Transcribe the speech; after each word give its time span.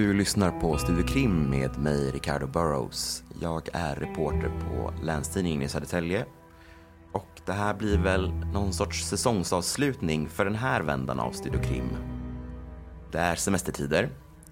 Du 0.00 0.12
lyssnar 0.12 0.50
på 0.50 0.78
Studio 0.78 1.06
Krim 1.06 1.50
med 1.50 1.78
mig, 1.78 2.10
Ricardo 2.10 2.46
Burrows. 2.46 3.24
Jag 3.40 3.68
är 3.72 3.94
reporter 3.94 4.48
på 4.48 4.92
Länstidningen 5.02 5.62
i 5.62 5.68
Södertälje. 5.68 6.24
Och 7.12 7.40
det 7.46 7.52
här 7.52 7.74
blir 7.74 7.98
väl 7.98 8.32
någon 8.52 8.72
sorts 8.72 9.04
säsongsavslutning 9.04 10.28
för 10.28 10.44
den 10.44 10.54
här 10.54 10.80
vändan 10.80 11.20
av 11.20 11.32
Studio 11.32 11.62
Krim. 11.62 11.88
Det 13.12 13.18
är 13.18 13.34
semestertider. 13.34 14.10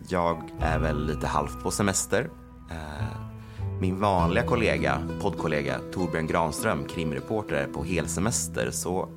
Jag 0.08 0.50
är 0.60 0.78
väl 0.78 1.06
lite 1.06 1.26
halvt 1.26 1.62
på 1.62 1.70
semester. 1.70 2.30
Eh, 2.70 3.20
min 3.80 4.00
vanliga 4.00 4.46
kollega, 4.46 5.02
poddkollega 5.22 5.78
Torbjörn 5.92 6.26
Granström, 6.26 6.84
krimreporter, 6.84 7.56
är 7.56 7.66
på 7.66 7.84
helsemester. 7.84 8.70
Så 8.70 9.08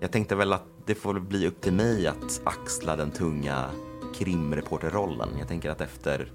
jag 0.00 0.12
tänkte 0.12 0.34
väl 0.34 0.52
att 0.52 0.66
det 0.86 0.94
får 0.94 1.20
bli 1.20 1.46
upp 1.46 1.60
till 1.60 1.72
mig 1.72 2.06
att 2.06 2.40
axla 2.44 2.96
den 2.96 3.10
tunga 3.10 3.70
krimreporterrollen. 4.14 5.28
Jag 5.38 5.48
tänker 5.48 5.70
att 5.70 5.80
efter 5.80 6.32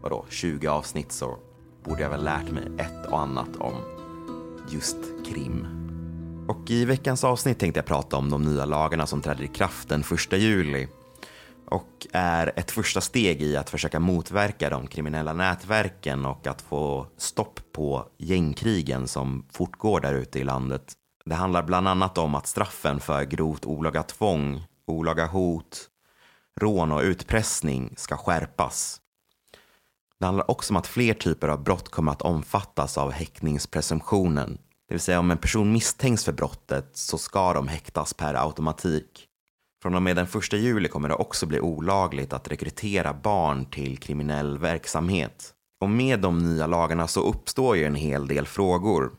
vadå, 0.00 0.26
20 0.28 0.68
avsnitt 0.68 1.12
så 1.12 1.38
borde 1.84 2.02
jag 2.02 2.10
väl 2.10 2.24
lärt 2.24 2.50
mig 2.50 2.62
ett 2.78 3.06
och 3.06 3.20
annat 3.20 3.56
om 3.58 3.74
just 4.68 4.96
krim. 5.26 5.66
Och 6.48 6.70
i 6.70 6.84
veckans 6.84 7.24
avsnitt 7.24 7.58
tänkte 7.58 7.78
jag 7.78 7.86
prata 7.86 8.16
om 8.16 8.30
de 8.30 8.42
nya 8.42 8.64
lagarna 8.64 9.06
som 9.06 9.22
träder 9.22 9.44
i 9.44 9.48
kraft 9.48 9.88
den 9.88 10.00
1 10.00 10.32
juli 10.32 10.88
och 11.70 12.06
är 12.12 12.52
ett 12.56 12.70
första 12.70 13.00
steg 13.00 13.42
i 13.42 13.56
att 13.56 13.70
försöka 13.70 14.00
motverka 14.00 14.70
de 14.70 14.86
kriminella 14.86 15.32
nätverken 15.32 16.26
och 16.26 16.46
att 16.46 16.62
få 16.62 17.06
stopp 17.16 17.60
på 17.72 18.08
gängkrigen 18.18 19.08
som 19.08 19.46
fortgår 19.52 20.00
där 20.00 20.14
ute 20.14 20.38
i 20.38 20.44
landet. 20.44 20.92
Det 21.24 21.34
handlar 21.34 21.62
bland 21.62 21.88
annat 21.88 22.18
om 22.18 22.34
att 22.34 22.46
straffen 22.46 23.00
för 23.00 23.24
grovt 23.24 23.66
olaga 23.66 24.02
tvång, 24.02 24.62
olaga 24.86 25.26
hot, 25.26 25.88
rån 26.58 26.92
och 26.92 27.02
utpressning 27.02 27.94
ska 27.96 28.16
skärpas. 28.16 29.00
Det 30.18 30.26
handlar 30.26 30.50
också 30.50 30.72
om 30.72 30.76
att 30.76 30.86
fler 30.86 31.14
typer 31.14 31.48
av 31.48 31.62
brott 31.62 31.88
kommer 31.88 32.12
att 32.12 32.22
omfattas 32.22 32.98
av 32.98 33.10
häktningspresumtionen. 33.10 34.58
Det 34.88 34.94
vill 34.94 35.00
säga 35.00 35.18
om 35.18 35.30
en 35.30 35.38
person 35.38 35.72
misstänks 35.72 36.24
för 36.24 36.32
brottet 36.32 36.90
så 36.92 37.18
ska 37.18 37.52
de 37.52 37.68
häktas 37.68 38.14
per 38.14 38.34
automatik. 38.34 39.24
Från 39.82 39.94
och 39.94 40.02
med 40.02 40.16
den 40.16 40.26
1 40.26 40.52
juli 40.52 40.88
kommer 40.88 41.08
det 41.08 41.14
också 41.14 41.46
bli 41.46 41.60
olagligt 41.60 42.32
att 42.32 42.48
rekrytera 42.48 43.14
barn 43.14 43.64
till 43.64 43.98
kriminell 43.98 44.58
verksamhet. 44.58 45.54
Och 45.80 45.90
med 45.90 46.20
de 46.20 46.38
nya 46.38 46.66
lagarna 46.66 47.06
så 47.06 47.20
uppstår 47.20 47.76
ju 47.76 47.84
en 47.84 47.94
hel 47.94 48.26
del 48.26 48.46
frågor. 48.46 49.12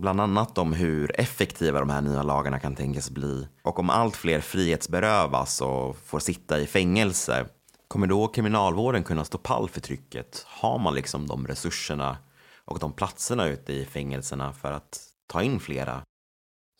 Bland 0.00 0.20
annat 0.20 0.58
om 0.58 0.72
hur 0.72 1.20
effektiva 1.20 1.80
de 1.80 1.90
här 1.90 2.00
nya 2.00 2.22
lagarna 2.22 2.58
kan 2.58 2.74
tänkas 2.74 3.10
bli 3.10 3.48
och 3.62 3.78
om 3.78 3.90
allt 3.90 4.16
fler 4.16 4.40
frihetsberövas 4.40 5.60
och 5.60 5.96
får 5.96 6.18
sitta 6.18 6.60
i 6.60 6.66
fängelse. 6.66 7.46
Kommer 7.88 8.06
då 8.06 8.28
kriminalvården 8.28 9.04
kunna 9.04 9.24
stå 9.24 9.38
pall 9.38 9.68
för 9.68 9.80
trycket? 9.80 10.44
Har 10.46 10.78
man 10.78 10.94
liksom 10.94 11.26
de 11.26 11.46
resurserna 11.46 12.16
och 12.64 12.78
de 12.78 12.92
platserna 12.92 13.46
ute 13.46 13.72
i 13.72 13.84
fängelserna 13.84 14.52
för 14.52 14.72
att 14.72 14.98
ta 15.26 15.42
in 15.42 15.60
flera? 15.60 16.02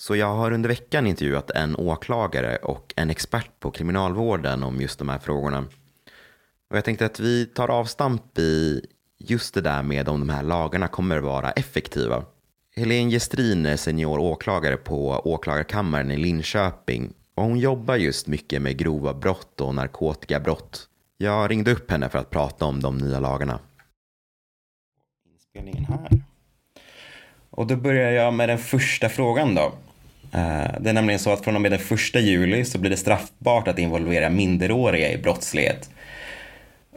Så 0.02 0.16
jag 0.16 0.34
har 0.34 0.52
under 0.52 0.68
veckan 0.68 1.06
intervjuat 1.06 1.50
en 1.50 1.76
åklagare 1.76 2.56
och 2.56 2.94
en 2.96 3.10
expert 3.10 3.60
på 3.60 3.70
kriminalvården 3.70 4.62
om 4.62 4.80
just 4.80 4.98
de 4.98 5.08
här 5.08 5.18
frågorna. 5.18 5.64
Och 6.70 6.76
jag 6.76 6.84
tänkte 6.84 7.06
att 7.06 7.20
vi 7.20 7.46
tar 7.46 7.68
avstamp 7.68 8.38
i 8.38 8.86
just 9.18 9.54
det 9.54 9.60
där 9.60 9.82
med 9.82 10.08
om 10.08 10.20
de 10.20 10.28
här 10.28 10.42
lagarna 10.42 10.88
kommer 10.88 11.18
vara 11.18 11.50
effektiva. 11.50 12.24
Helene 12.78 13.10
Gestrin 13.10 13.66
är 13.66 13.76
senior 13.76 14.18
åklagare 14.18 14.76
på 14.76 15.22
åklagarkammaren 15.24 16.10
i 16.10 16.16
Linköping 16.16 17.12
och 17.34 17.42
hon 17.42 17.58
jobbar 17.58 17.96
just 17.96 18.26
mycket 18.26 18.62
med 18.62 18.76
grova 18.76 19.14
brott 19.14 19.60
och 19.60 19.74
narkotikabrott. 19.74 20.88
Jag 21.16 21.50
ringde 21.50 21.72
upp 21.72 21.90
henne 21.90 22.08
för 22.08 22.18
att 22.18 22.30
prata 22.30 22.64
om 22.64 22.82
de 22.82 22.98
nya 22.98 23.20
lagarna. 23.20 23.60
Inspelningen 25.34 25.84
här. 25.84 26.20
Och 27.50 27.66
då 27.66 27.76
börjar 27.76 28.10
jag 28.10 28.34
med 28.34 28.48
den 28.48 28.58
första 28.58 29.08
frågan 29.08 29.54
då. 29.54 29.72
Eh, 30.32 30.80
det 30.80 30.90
är 30.90 30.92
nämligen 30.92 31.20
så 31.20 31.32
att 31.32 31.44
från 31.44 31.54
och 31.54 31.60
med 31.60 31.72
den 31.72 31.80
första 31.80 32.20
juli 32.20 32.64
så 32.64 32.78
blir 32.78 32.90
det 32.90 32.96
straffbart 32.96 33.68
att 33.68 33.78
involvera 33.78 34.30
minderåriga 34.30 35.12
i 35.12 35.18
brottslighet. 35.18 35.90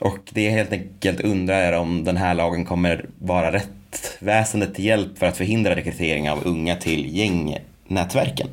Och 0.02 0.20
det 0.30 0.48
är 0.48 0.52
helt 0.52 0.72
enkelt 0.72 1.22
undrar 1.22 1.74
om 1.74 2.04
den 2.04 2.18
här 2.18 2.34
lagen 2.34 2.66
kommer 2.66 3.06
vara 3.20 3.52
rätt 3.52 3.70
rättsväsendet 3.92 4.76
till 4.76 4.86
hjälp 4.86 5.18
för 5.18 5.26
att 5.26 5.38
förhindra 5.38 5.76
rekrytering 5.76 6.30
av 6.30 6.48
unga 6.48 6.76
till 6.76 7.18
gängnätverken? 7.18 8.48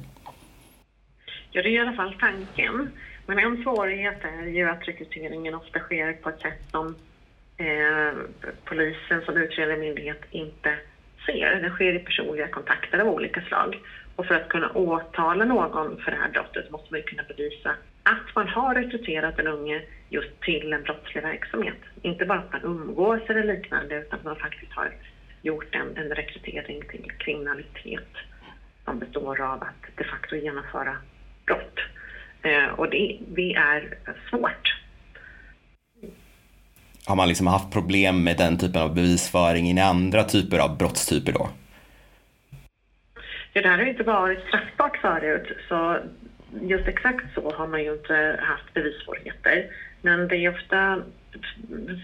Ja, 1.51 1.63
det 1.63 1.69
är 1.69 1.73
i 1.73 1.79
alla 1.79 1.93
fall 1.93 2.15
tanken. 2.21 2.91
Men 3.27 3.39
en 3.39 3.63
svårighet 3.63 4.25
är 4.25 4.47
ju 4.47 4.71
att 4.71 4.89
rekryteringen 4.89 5.55
ofta 5.55 5.79
sker 5.79 6.13
på 6.13 6.29
ett 6.29 6.41
sätt 6.41 6.63
som 6.71 6.95
eh, 7.57 8.13
polisen 8.65 9.23
som 9.25 9.37
utredande 9.37 9.87
myndighet 9.87 10.21
inte 10.31 10.75
ser. 11.27 11.61
Den 11.61 11.71
sker 11.71 11.95
i 11.95 11.99
personliga 11.99 12.49
kontakter 12.49 12.99
av 12.99 13.09
olika 13.09 13.41
slag. 13.41 13.79
Och 14.17 14.27
för 14.27 14.35
att 14.35 14.49
kunna 14.49 14.71
åtala 14.71 15.45
någon 15.45 16.01
för 16.03 16.11
det 16.11 16.17
här 16.17 16.31
brottet 16.31 16.71
måste 16.71 16.89
man 16.91 17.01
ju 17.01 17.07
kunna 17.07 17.23
bevisa 17.23 17.71
att 18.03 18.35
man 18.35 18.49
har 18.49 18.75
rekryterat 18.75 19.39
en 19.39 19.47
unge 19.47 19.83
just 20.09 20.41
till 20.41 20.73
en 20.73 20.83
brottslig 20.83 21.23
verksamhet. 21.23 21.81
Inte 22.03 22.25
bara 22.25 22.39
att 22.39 22.53
man 22.53 22.63
umgås 22.65 23.21
eller 23.29 23.45
liknande 23.45 23.99
utan 23.99 24.19
att 24.19 24.25
man 24.25 24.37
faktiskt 24.37 24.73
har 24.73 24.93
gjort 25.43 25.75
en, 25.75 25.97
en 25.97 26.09
rekrytering 26.09 26.83
till 26.91 27.13
kriminalitet 27.19 28.09
som 28.85 28.99
består 28.99 29.41
av 29.41 29.63
att 29.63 29.97
de 29.97 30.05
facto 30.05 30.37
genomföra 30.37 30.97
brott. 31.47 31.79
Eh, 32.43 32.69
och 32.69 32.91
det, 32.91 33.19
det 33.29 33.55
är 33.55 33.99
svårt. 34.31 34.75
Har 37.07 37.17
man 37.17 37.29
liksom 37.29 37.47
haft 37.47 37.73
problem 37.73 38.25
med 38.25 38.37
den 38.37 38.59
typen 38.59 38.83
av 38.83 38.95
bevisföring 38.95 39.67
i 39.67 39.81
andra 39.81 40.25
typer 40.25 40.59
av 40.59 40.79
brottstyper 40.79 41.33
då? 41.33 41.51
Ja, 43.53 43.63
det 43.63 43.69
här 43.69 43.79
har 43.79 43.87
inte 43.87 44.03
varit 44.03 44.39
straffbart 44.49 44.97
förut, 44.97 45.59
så 45.69 45.99
just 46.63 46.89
exakt 46.89 47.35
så 47.35 47.53
har 47.53 47.67
man 47.67 47.83
ju 47.85 47.93
inte 47.93 48.41
haft 48.43 48.75
bevissvårigheter. 48.75 49.67
Men 50.03 50.29
det 50.29 50.37
är 50.37 50.55
ofta 50.55 51.03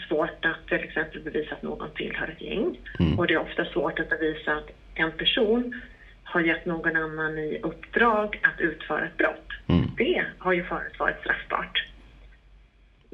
svårt 0.08 0.44
att 0.44 0.66
till 0.68 0.84
exempel 0.84 1.20
bevisa 1.20 1.54
att 1.54 1.62
någon 1.62 1.90
tillhör 1.90 2.28
ett 2.28 2.42
gäng. 2.42 2.78
Mm. 2.98 3.18
Och 3.18 3.26
det 3.26 3.34
är 3.34 3.38
ofta 3.38 3.64
svårt 3.64 4.00
att 4.00 4.10
bevisa 4.10 4.52
att 4.52 4.70
en 4.94 5.12
person 5.12 5.80
har 6.24 6.40
gett 6.40 6.64
någon 6.66 6.96
annan 6.96 7.38
i 7.38 7.58
uppdrag 7.62 8.40
att 8.42 8.60
utföra 8.60 9.06
ett 9.06 9.16
brott. 9.16 9.48
Mm. 9.68 9.90
Det 9.96 10.24
har 10.38 10.52
ju 10.52 10.62
förut 10.62 10.98
varit 10.98 11.20
straffbart 11.20 11.84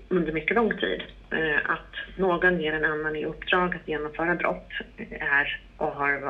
under 0.09 0.32
mycket 0.32 0.56
lång 0.56 0.76
tid. 0.76 1.03
Eh, 1.31 1.70
att 1.70 1.94
någon 2.16 2.60
ger 2.60 2.72
en 2.72 2.84
annan 2.84 3.16
i 3.16 3.25
uppdrag 3.25 3.76
att 3.76 3.88
genomföra 3.88 4.34
brott 4.34 4.69
är, 5.10 5.60
och 5.76 5.93
har, 5.93 6.20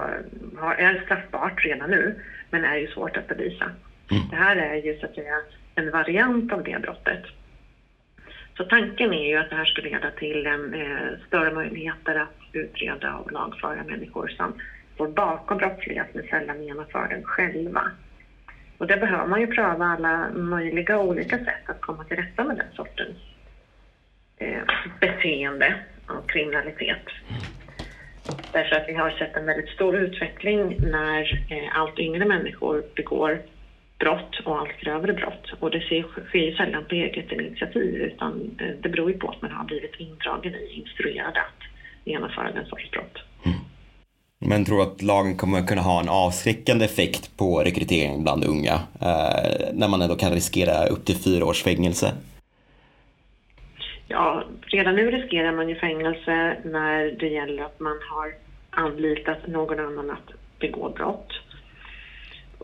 har, 0.56 0.74
är 0.74 1.02
straffbart 1.04 1.64
redan 1.64 1.90
nu, 1.90 2.14
men 2.50 2.64
är 2.64 2.76
ju 2.76 2.88
svårt 2.88 3.16
att 3.16 3.28
bevisa. 3.28 3.64
Mm. 4.10 4.28
Det 4.30 4.36
här 4.36 4.56
är 4.56 4.74
ju 4.74 4.98
så 4.98 5.06
att 5.06 5.14
säga 5.14 5.42
en 5.74 5.90
variant 5.90 6.52
av 6.52 6.62
det 6.62 6.82
brottet. 6.82 7.22
Så 8.60 8.66
tanken 8.66 9.12
är 9.12 9.28
ju 9.28 9.36
att 9.36 9.50
det 9.50 9.56
här 9.56 9.64
ska 9.64 9.82
leda 9.82 10.10
till 10.10 10.46
en, 10.46 10.74
eh, 10.74 11.18
större 11.26 11.50
möjligheter 11.50 12.14
att 12.14 12.38
utreda 12.52 13.14
och 13.14 13.32
lagföra 13.32 13.84
människor 13.84 14.28
som 14.28 14.54
står 14.94 15.08
bakom 15.08 15.58
brottslighet 15.58 16.06
men 16.14 16.24
sällan 16.24 16.62
genomför 16.62 17.08
den 17.08 17.22
själva. 17.24 17.90
Och 18.78 18.86
det 18.86 18.96
behöver 18.96 19.26
man 19.26 19.40
ju 19.40 19.46
pröva 19.46 19.84
alla 19.84 20.30
möjliga 20.30 20.98
olika 20.98 21.38
sätt 21.38 21.64
att 21.66 21.80
komma 21.80 22.04
till 22.04 22.16
rätta 22.16 22.44
med 22.44 22.56
den 22.56 22.72
sortens 22.76 23.16
eh, 24.38 24.62
beteende 25.00 25.74
och 26.06 26.30
kriminalitet. 26.30 27.06
Därför 28.52 28.76
att 28.76 28.88
vi 28.88 28.94
har 28.94 29.10
sett 29.10 29.36
en 29.36 29.46
väldigt 29.46 29.70
stor 29.70 29.96
utveckling 29.96 30.76
när 30.78 31.46
eh, 31.50 31.78
allt 31.78 31.98
yngre 31.98 32.24
människor 32.24 32.84
begår 32.96 33.40
brott 34.00 34.40
och 34.44 34.58
allt 34.58 34.80
grövre 34.80 35.12
brott. 35.12 35.52
Och 35.60 35.70
det 35.70 35.80
sker 35.80 36.38
ju 36.38 36.56
sällan 36.56 36.84
på 36.88 36.94
eget 36.94 37.32
initiativ 37.32 37.94
utan 37.94 38.56
eh, 38.60 38.66
det 38.82 38.88
beror 38.88 39.10
ju 39.10 39.18
på 39.18 39.28
att 39.28 39.42
man 39.42 39.52
har 39.52 39.64
blivit 39.64 39.94
indragen 39.98 40.54
i, 40.54 40.80
instruerad 40.80 41.36
att 41.36 41.60
genomföra 42.04 42.52
den 42.52 42.66
sorts 42.66 42.90
brott. 42.90 43.18
Mm. 43.44 43.58
Men 44.38 44.64
tror 44.64 44.82
att 44.82 45.02
lagen 45.02 45.36
kommer 45.36 45.66
kunna 45.66 45.80
ha 45.80 46.00
en 46.00 46.08
avskräckande 46.08 46.84
effekt 46.84 47.36
på 47.36 47.62
rekrytering 47.62 48.22
bland 48.22 48.44
unga 48.44 48.74
eh, 49.00 49.72
när 49.72 49.88
man 49.88 50.02
ändå 50.02 50.14
kan 50.14 50.32
riskera 50.32 50.86
upp 50.86 51.04
till 51.04 51.16
fyra 51.16 51.44
års 51.44 51.62
fängelse? 51.62 52.12
Ja, 54.08 54.44
redan 54.62 54.96
nu 54.96 55.10
riskerar 55.10 55.52
man 55.52 55.68
ju 55.68 55.74
fängelse 55.74 56.56
när 56.64 57.16
det 57.20 57.28
gäller 57.28 57.62
att 57.62 57.80
man 57.80 57.98
har 58.10 58.34
anlitat 58.70 59.46
någon 59.46 59.80
annan 59.80 60.10
att 60.10 60.58
begå 60.60 60.88
brott. 60.88 61.32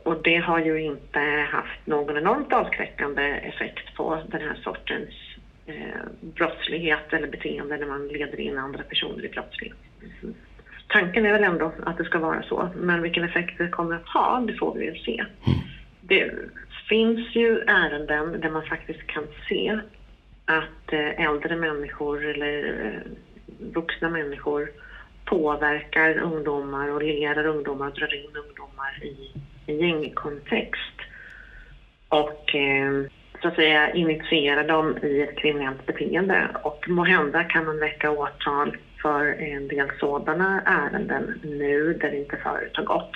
Och 0.07 0.23
det 0.23 0.37
har 0.37 0.59
ju 0.59 0.81
inte 0.81 1.21
haft 1.51 1.87
någon 1.87 2.17
enormt 2.17 2.53
avskräckande 2.53 3.23
effekt 3.23 3.95
på 3.95 4.23
den 4.27 4.41
här 4.41 4.55
sortens 4.55 5.09
eh, 5.67 6.01
brottslighet 6.21 7.13
eller 7.13 7.29
beteende 7.29 7.77
när 7.77 7.87
man 7.87 8.09
leder 8.09 8.41
in 8.41 8.59
andra 8.59 8.85
personer 8.85 9.25
i 9.25 9.29
brottslighet. 9.29 9.77
Tanken 10.89 11.27
är 11.27 11.33
väl 11.33 11.45
ändå 11.45 11.73
att 11.83 11.99
det 11.99 12.05
ska 12.05 12.19
vara 12.19 12.43
så, 12.43 12.69
men 12.75 13.03
vilken 13.03 13.25
effekt 13.25 13.59
det 13.59 13.69
kommer 13.69 13.95
att 13.95 14.09
ha, 14.09 14.41
det 14.41 14.55
får 14.55 14.75
vi 14.75 14.87
väl 14.87 14.99
se. 15.05 15.25
Det 16.01 16.31
finns 16.89 17.37
ju 17.37 17.59
ärenden 17.59 18.41
där 18.41 18.51
man 18.51 18.63
faktiskt 18.63 19.07
kan 19.07 19.27
se 19.49 19.79
att 20.45 20.93
eh, 20.93 21.21
äldre 21.21 21.57
människor 21.57 22.25
eller 22.25 22.85
eh, 22.85 23.13
vuxna 23.59 24.09
människor 24.09 24.71
påverkar 25.25 26.19
ungdomar 26.19 26.89
och 26.89 27.03
lerar 27.03 27.47
ungdomar 27.47 27.87
och 27.87 27.95
drar 27.95 28.15
in 28.15 28.37
ungdomar 28.37 29.05
i 29.05 29.41
gängkontext. 29.67 30.97
Och 32.09 32.55
eh, 32.55 32.93
så 33.43 33.49
att 33.49 33.55
säga 33.55 33.95
initiera 33.95 34.63
dem 34.63 34.99
i 35.03 35.21
ett 35.21 35.39
kriminellt 35.39 35.87
beteende. 35.87 36.49
Och 36.63 36.85
måhända 36.89 37.45
kan 37.45 37.65
man 37.65 37.79
väcka 37.79 38.11
åtal 38.11 38.77
för 39.03 39.27
en 39.27 39.69
del 39.69 39.91
sådana 40.01 40.63
ärenden 40.67 41.41
nu 41.43 41.93
där 41.93 42.11
det 42.11 42.17
inte 42.17 42.37
förut 42.37 42.77
har 42.77 42.85
gått. 42.85 43.13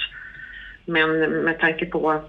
Men 0.85 1.19
med 1.19 1.59
tanke 1.59 1.87
på 1.87 2.23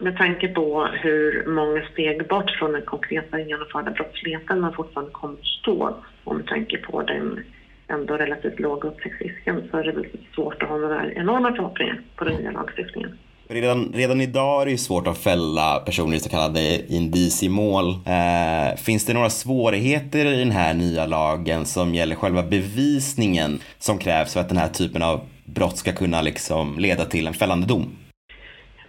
med 0.00 0.16
tanke 0.16 0.48
på 0.48 0.86
hur 0.86 1.46
många 1.46 1.88
steg 1.92 2.28
bort 2.28 2.50
från 2.50 2.72
den 2.72 2.82
konkreta 2.82 3.40
genomförda 3.40 3.90
brottsligheten 3.90 4.60
man 4.60 4.74
fortfarande 4.74 5.12
kommer 5.12 5.34
att 5.34 5.46
stå 5.46 5.96
och 6.24 6.36
med 6.36 6.46
tanke 6.46 6.78
på 6.78 7.02
den 7.02 7.44
ändå 7.90 8.16
relativt 8.16 8.60
låga 8.60 8.88
upptäcktsrisken 8.88 9.68
så 9.70 9.76
är 9.76 9.84
det 9.84 9.92
väl 9.92 10.06
svårt 10.34 10.62
att 10.62 10.68
ha 10.68 10.76
några 10.76 11.12
enorma 11.12 11.52
förhoppningar 11.52 12.00
på 12.16 12.24
den 12.24 12.34
nya 12.34 12.50
lagstiftningen. 12.50 13.18
Redan, 13.48 13.92
redan 13.94 14.20
idag 14.20 14.62
är 14.62 14.64
det 14.64 14.70
ju 14.70 14.78
svårt 14.78 15.06
att 15.06 15.18
fälla 15.18 15.82
personer 15.86 16.16
i 16.16 16.20
så 16.20 16.30
kallade 16.30 16.80
indiciemål. 16.88 17.88
Eh, 17.88 18.76
finns 18.76 19.06
det 19.06 19.14
några 19.14 19.30
svårigheter 19.30 20.26
i 20.26 20.38
den 20.38 20.50
här 20.50 20.74
nya 20.74 21.06
lagen 21.06 21.64
som 21.66 21.94
gäller 21.94 22.16
själva 22.16 22.42
bevisningen 22.42 23.60
som 23.78 23.98
krävs 23.98 24.32
för 24.32 24.40
att 24.40 24.48
den 24.48 24.58
här 24.58 24.68
typen 24.68 25.02
av 25.02 25.20
brott 25.44 25.76
ska 25.76 25.92
kunna 25.92 26.22
liksom 26.22 26.78
leda 26.78 27.04
till 27.04 27.26
en 27.26 27.34
fällande 27.34 27.66
dom? 27.66 27.96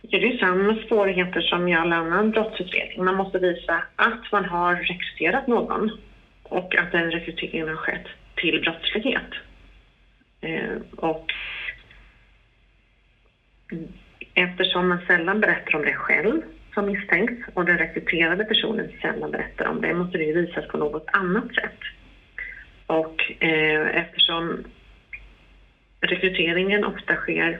Ja, 0.01 0.19
det 0.19 0.27
är 0.33 0.37
samma 0.37 0.77
svårigheter 0.87 1.41
som 1.41 1.67
i 1.67 1.75
all 1.75 1.93
annan 1.93 2.31
brottsutredning. 2.31 3.03
Man 3.03 3.15
måste 3.15 3.39
visa 3.39 3.83
att 3.95 4.31
man 4.31 4.45
har 4.45 4.75
rekryterat 4.75 5.47
någon 5.47 5.91
och 6.43 6.75
att 6.75 6.91
den 6.91 7.11
rekryteringen 7.11 7.67
har 7.67 7.75
skett 7.75 8.07
till 8.41 8.61
brottslighet. 8.61 9.31
Eh, 10.41 10.75
och 10.95 11.33
eftersom 14.33 14.89
man 14.89 14.99
sällan 15.07 15.39
berättar 15.39 15.75
om 15.75 15.85
det 15.85 15.93
själv 15.93 16.41
som 16.73 16.85
misstänkt 16.85 17.49
och 17.53 17.65
den 17.65 17.77
rekryterade 17.77 18.45
personen 18.45 18.91
sällan 19.01 19.31
berättar 19.31 19.65
om 19.65 19.81
det 19.81 19.93
måste 19.93 20.17
det 20.17 20.23
ju 20.23 20.45
visas 20.45 20.67
på 20.67 20.77
något 20.77 21.05
annat 21.13 21.55
sätt. 21.55 21.79
Och 22.85 23.43
eh, 23.43 23.87
eftersom 23.95 24.63
rekryteringen 26.01 26.85
ofta 26.85 27.15
sker 27.15 27.59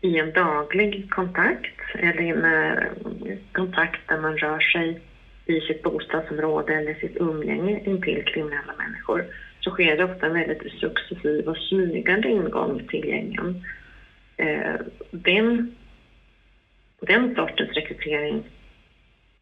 i 0.00 0.18
en 0.18 0.32
daglig 0.32 1.10
kontakt 1.10 1.80
eller 1.94 2.20
i 2.20 2.28
en 2.28 2.44
eh, 2.44 3.36
kontakt 3.52 4.00
där 4.08 4.18
man 4.18 4.38
rör 4.38 4.60
sig 4.60 5.00
i 5.46 5.60
sitt 5.60 5.82
bostadsområde 5.82 6.74
eller 6.74 6.94
sitt 6.94 7.16
umgänge 7.16 7.80
intill 7.84 8.24
kriminella 8.24 8.72
människor 8.78 9.24
så 9.64 9.70
sker 9.70 9.96
det 9.96 10.04
ofta 10.04 10.26
en 10.26 10.32
väldigt 10.32 10.80
successiv 10.80 11.48
och 11.48 11.56
smygande 11.56 12.28
ingång 12.28 12.86
till 12.88 13.04
gängen. 13.04 13.64
Eh, 14.36 14.74
den, 15.10 15.76
den 17.00 17.34
sortens 17.34 17.70
rekrytering 17.70 18.42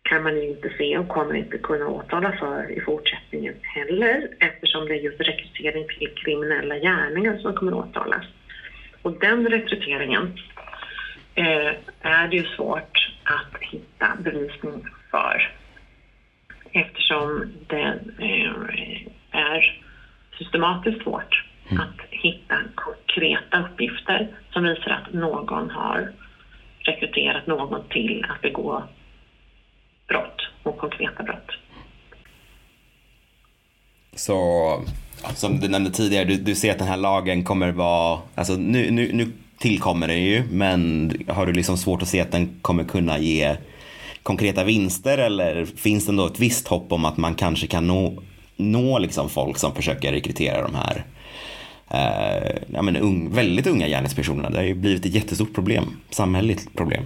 kan 0.03 0.23
man 0.23 0.43
inte 0.43 0.73
se 0.79 0.99
och 0.99 1.09
kommer 1.09 1.35
inte 1.35 1.59
kunna 1.59 1.89
åtala 1.89 2.33
för 2.33 2.71
i 2.71 2.81
fortsättningen 2.81 3.55
heller 3.63 4.29
eftersom 4.39 4.89
det 4.89 4.95
är 4.95 5.01
just 5.01 5.21
rekrytering 5.21 5.87
till 5.87 6.15
kriminella 6.25 6.79
gärningar 6.79 7.39
som 7.39 7.55
kommer 7.55 7.75
åtalas. 7.75 8.25
Och 9.03 9.13
den 9.13 9.49
rekryteringen 9.49 10.39
eh, 11.35 11.73
är 12.01 12.29
det 12.29 12.37
ju 12.37 12.45
svårt 12.45 13.11
att 13.25 13.63
hitta 13.63 14.17
bevisning 14.21 14.85
för 15.11 15.53
eftersom 16.73 17.53
den 17.67 18.15
eh, 18.19 19.41
är 19.41 19.81
systematiskt 20.41 21.03
svårt 21.03 21.45
mm. 21.69 21.83
att 21.83 22.01
hitta 22.11 22.57
konkreta 22.75 23.69
uppgifter 23.69 24.29
som 24.53 24.63
visar 24.63 24.91
att 24.91 25.15
någon 25.15 25.71
har 25.71 26.13
rekryterat 26.79 27.47
någon 27.47 27.89
till 27.89 28.27
att 28.29 28.43
begå 28.43 28.83
brott 30.09 30.41
och 30.63 30.79
konkreta 30.79 31.23
brott. 31.23 31.51
Så 34.15 34.39
som 35.35 35.61
du 35.61 35.69
nämnde 35.69 35.91
tidigare, 35.91 36.25
du, 36.25 36.37
du 36.37 36.55
ser 36.55 36.71
att 36.71 36.79
den 36.79 36.89
här 36.89 36.97
lagen 36.97 37.45
kommer 37.45 37.73
vara, 37.73 38.21
alltså 38.35 38.53
nu, 38.53 38.91
nu, 38.91 39.11
nu 39.13 39.33
tillkommer 39.59 40.09
den 40.09 40.23
ju, 40.23 40.43
men 40.51 41.13
har 41.29 41.47
du 41.47 41.53
liksom 41.53 41.77
svårt 41.77 42.03
att 42.03 42.09
se 42.09 42.21
att 42.21 42.33
den 42.33 42.61
kommer 42.63 42.85
kunna 42.85 43.19
ge 43.19 43.57
konkreta 44.23 44.65
vinster 44.65 45.19
eller 45.19 45.65
finns 45.65 46.07
det 46.07 46.13
ändå 46.13 46.27
ett 46.27 46.41
visst 46.41 46.69
hopp 46.69 46.93
om 46.93 47.05
att 47.05 47.17
man 47.17 47.35
kanske 47.35 47.67
kan 47.67 47.87
nå, 47.87 48.23
nå 48.61 48.99
liksom 48.99 49.29
folk 49.29 49.59
som 49.59 49.75
försöker 49.75 50.13
rekrytera 50.13 50.63
de 50.63 50.75
här 50.75 51.05
eh, 51.91 52.57
ja, 52.67 52.83
men 52.83 52.97
un, 52.97 53.35
väldigt 53.35 53.67
unga 53.67 53.89
gärningspersonerna? 53.89 54.51
Det 54.51 54.57
har 54.57 54.65
ju 54.65 54.75
blivit 54.75 55.07
ett 55.07 55.15
jättestort 55.15 55.55
problem, 55.55 55.85
samhälleligt 56.11 56.77
problem. 56.77 57.05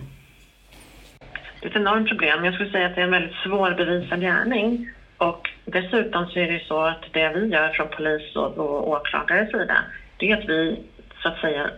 Det 1.61 1.67
är 1.67 1.71
ett 1.71 1.77
enormt 1.77 2.09
problem. 2.09 2.45
Jag 2.45 2.55
skulle 2.55 2.71
säga 2.71 2.87
att 2.87 2.95
det 2.95 3.01
är 3.01 3.05
en 3.05 3.11
väldigt 3.11 3.37
svårbevisad 3.45 4.21
gärning. 4.21 4.89
Och 5.19 5.51
dessutom 5.65 6.27
så 6.27 6.39
är 6.39 6.47
det 6.47 6.53
ju 6.53 6.65
så 6.65 6.81
att 6.81 7.05
det 7.13 7.29
vi 7.29 7.47
gör 7.47 7.69
från 7.69 7.89
polis 7.89 8.37
och, 8.37 8.59
och 8.59 8.89
åklagares 8.89 9.51
sida, 9.51 9.79
det 10.17 10.31
är 10.31 10.37
att 10.37 10.49
vi 10.49 10.77
så 11.23 11.29
att 11.29 11.41
säga 11.41 11.71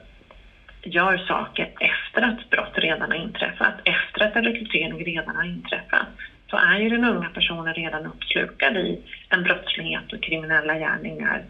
gör 0.83 1.19
saker 1.19 1.71
efter 1.81 2.23
att 2.23 2.51
brott 2.51 2.73
redan 2.75 3.11
har 3.11 3.19
inträffat, 3.19 3.75
efter 3.85 4.27
att 4.27 4.37
en 4.37 4.45
rekrytering 4.45 5.05
redan 5.05 5.37
har 5.37 5.45
inträffat, 5.45 6.07
så 6.51 6.57
är 6.57 6.79
ju 6.79 6.89
den 6.89 7.05
unga 7.05 7.29
personen 7.29 7.75
redan 7.75 8.07
uppslukad 8.07 8.77
i 8.77 9.03
en 9.29 9.43
brottslighet 9.43 10.13
och 10.13 10.23
kriminella 10.23 10.79
gärningar 10.79 11.45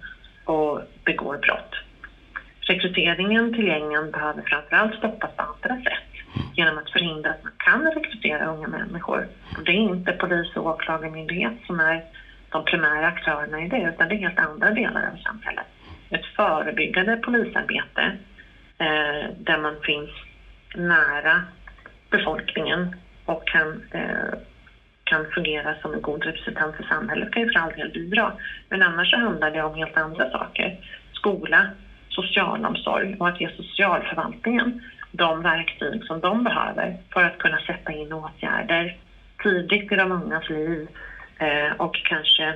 och 0.45 0.83
begår 1.05 1.37
brott. 1.37 1.75
Rekryteringen 2.61 3.55
till 3.55 3.67
gängen 3.67 4.11
behöver 4.11 4.43
framförallt 4.43 4.99
stoppas 4.99 5.31
på 5.37 5.43
andra 5.43 5.83
sätt 5.83 6.17
genom 6.55 6.79
att 6.79 6.91
förhindra 6.91 7.31
att 7.31 7.43
man 7.43 7.53
kan 7.59 7.93
rekrytera 7.93 8.47
unga 8.47 8.69
människor. 8.69 9.29
Det 9.65 9.73
är 9.73 9.77
inte 9.77 10.13
polis 10.13 10.57
och 10.57 10.67
åklagarmyndighet 10.67 11.53
som 11.67 11.81
är 11.81 12.05
de 12.51 12.65
primära 12.65 13.07
aktörerna 13.07 13.65
i 13.65 13.69
det, 13.69 13.93
utan 13.95 14.09
det 14.09 14.15
är 14.15 14.19
helt 14.19 14.39
andra 14.39 14.71
delar 14.71 15.11
av 15.13 15.17
samhället. 15.17 15.67
Ett 16.11 16.25
förebyggande 16.37 17.17
polisarbete 17.17 18.17
eh, 18.79 19.31
där 19.37 19.59
man 19.59 19.77
finns 19.83 20.11
nära 20.75 21.43
befolkningen 22.11 22.97
och 23.25 23.49
kan, 23.49 23.83
eh, 23.91 24.39
kan 25.07 25.27
fungera 25.35 25.75
som 25.83 25.95
en 25.95 26.03
god 26.03 26.25
representant 26.25 26.77
för 26.77 26.83
samhället 26.83 27.33
kan 27.33 27.43
ju 27.43 27.53
för 27.53 27.61
all 27.61 27.73
del 27.73 27.93
bidra. 27.93 28.33
Men 28.69 28.83
annars 28.83 29.11
så 29.11 29.17
handlar 29.17 29.51
det 29.51 29.63
om 29.63 29.75
helt 29.75 29.97
andra 29.97 30.31
saker. 30.31 30.79
Skola, 31.13 31.71
socialomsorg 32.09 33.17
och 33.19 33.29
att 33.29 33.41
ge 33.41 33.51
socialförvaltningen 33.57 34.83
de 35.13 35.43
verktyg 35.43 36.05
som 36.05 36.21
de 36.21 36.45
behöver 36.45 36.97
för 37.13 37.25
att 37.25 37.39
kunna 37.39 37.59
sätta 37.59 37.93
in 37.93 38.13
åtgärder 38.13 38.97
tidigt 39.43 39.93
i 39.93 39.97
de 39.97 40.13
ungas 40.13 40.49
liv 40.49 40.89
eh, 41.39 41.73
och 41.77 41.97
kanske 42.05 42.55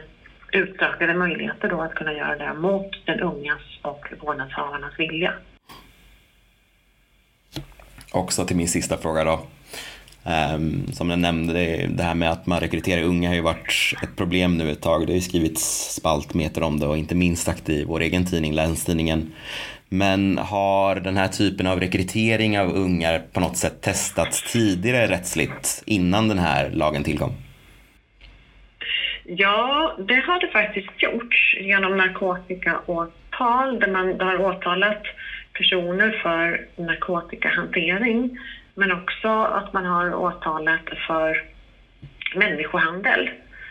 utökade 0.52 1.14
möjligheter 1.14 1.68
då 1.68 1.80
att 1.80 1.94
kunna 1.94 2.12
göra 2.12 2.36
det 2.36 2.54
mot 2.54 3.06
den 3.06 3.20
ungas 3.20 3.62
och 3.82 4.06
vårdnadshavarnas 4.20 4.98
vilja 4.98 5.34
också 8.12 8.44
till 8.44 8.56
min 8.56 8.68
sista 8.68 8.96
fråga 8.96 9.24
då. 9.24 9.40
Um, 10.24 10.92
som 10.92 11.10
jag 11.10 11.18
nämnde, 11.18 11.52
det, 11.52 11.86
det, 11.86 12.02
här 12.02 12.14
med 12.14 12.30
att 12.30 12.46
man 12.46 12.60
rekryterar 12.60 13.02
unga 13.02 13.28
har 13.28 13.34
ju 13.34 13.40
varit 13.40 13.94
ett 14.02 14.16
problem 14.16 14.58
nu 14.58 14.70
ett 14.70 14.82
tag. 14.82 15.06
Det 15.06 15.12
har 15.12 15.16
ju 15.16 15.20
skrivits 15.20 15.94
spaltmeter 15.94 16.62
om 16.62 16.80
det 16.80 16.86
och 16.86 16.98
inte 16.98 17.14
minst 17.14 17.42
sagt 17.42 17.68
i 17.68 17.84
vår 17.84 18.00
egen 18.00 18.26
tidning, 18.26 18.52
Länstidningen. 18.52 19.32
Men 19.88 20.38
har 20.38 20.96
den 20.96 21.16
här 21.16 21.28
typen 21.28 21.66
av 21.66 21.80
rekrytering 21.80 22.58
av 22.58 22.76
unga 22.76 23.20
på 23.32 23.40
något 23.40 23.56
sätt 23.56 23.80
testats 23.80 24.52
tidigare 24.52 25.06
rättsligt 25.06 25.82
innan 25.86 26.28
den 26.28 26.38
här 26.38 26.70
lagen 26.70 27.04
tillkom? 27.04 27.32
Ja, 29.24 29.96
det 29.98 30.14
har 30.14 30.40
det 30.40 30.48
faktiskt 30.52 31.02
gjorts 31.02 31.56
genom 31.60 31.96
narkotikaåtal 31.96 33.80
där 33.80 33.92
man 33.92 34.20
har 34.20 34.40
åtalat 34.40 35.02
personer 35.52 36.20
för 36.22 36.66
narkotikahantering 36.76 38.38
men 38.74 38.92
också 38.92 39.28
att 39.28 39.72
man 39.72 39.84
har 39.84 40.14
åtalat 40.14 40.88
för 41.06 41.42
människohandel 42.34 43.30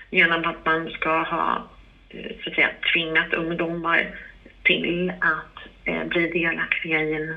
genom 0.10 0.46
att 0.46 0.66
man 0.66 0.90
ska 0.90 1.24
ha 1.24 1.64
eh, 2.10 2.32
så 2.44 2.50
att 2.50 2.56
säga, 2.56 2.72
tvingat 2.94 3.34
ungdomar 3.34 4.16
till 4.64 5.12
att 5.20 5.86
eh, 5.86 6.04
bli 6.04 6.28
delaktiga 6.28 7.02
i 7.02 7.14
en 7.14 7.36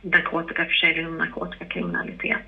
narkotikaförsäljning 0.00 1.06
och 1.06 1.12
narkotikakriminalitet. 1.12 2.46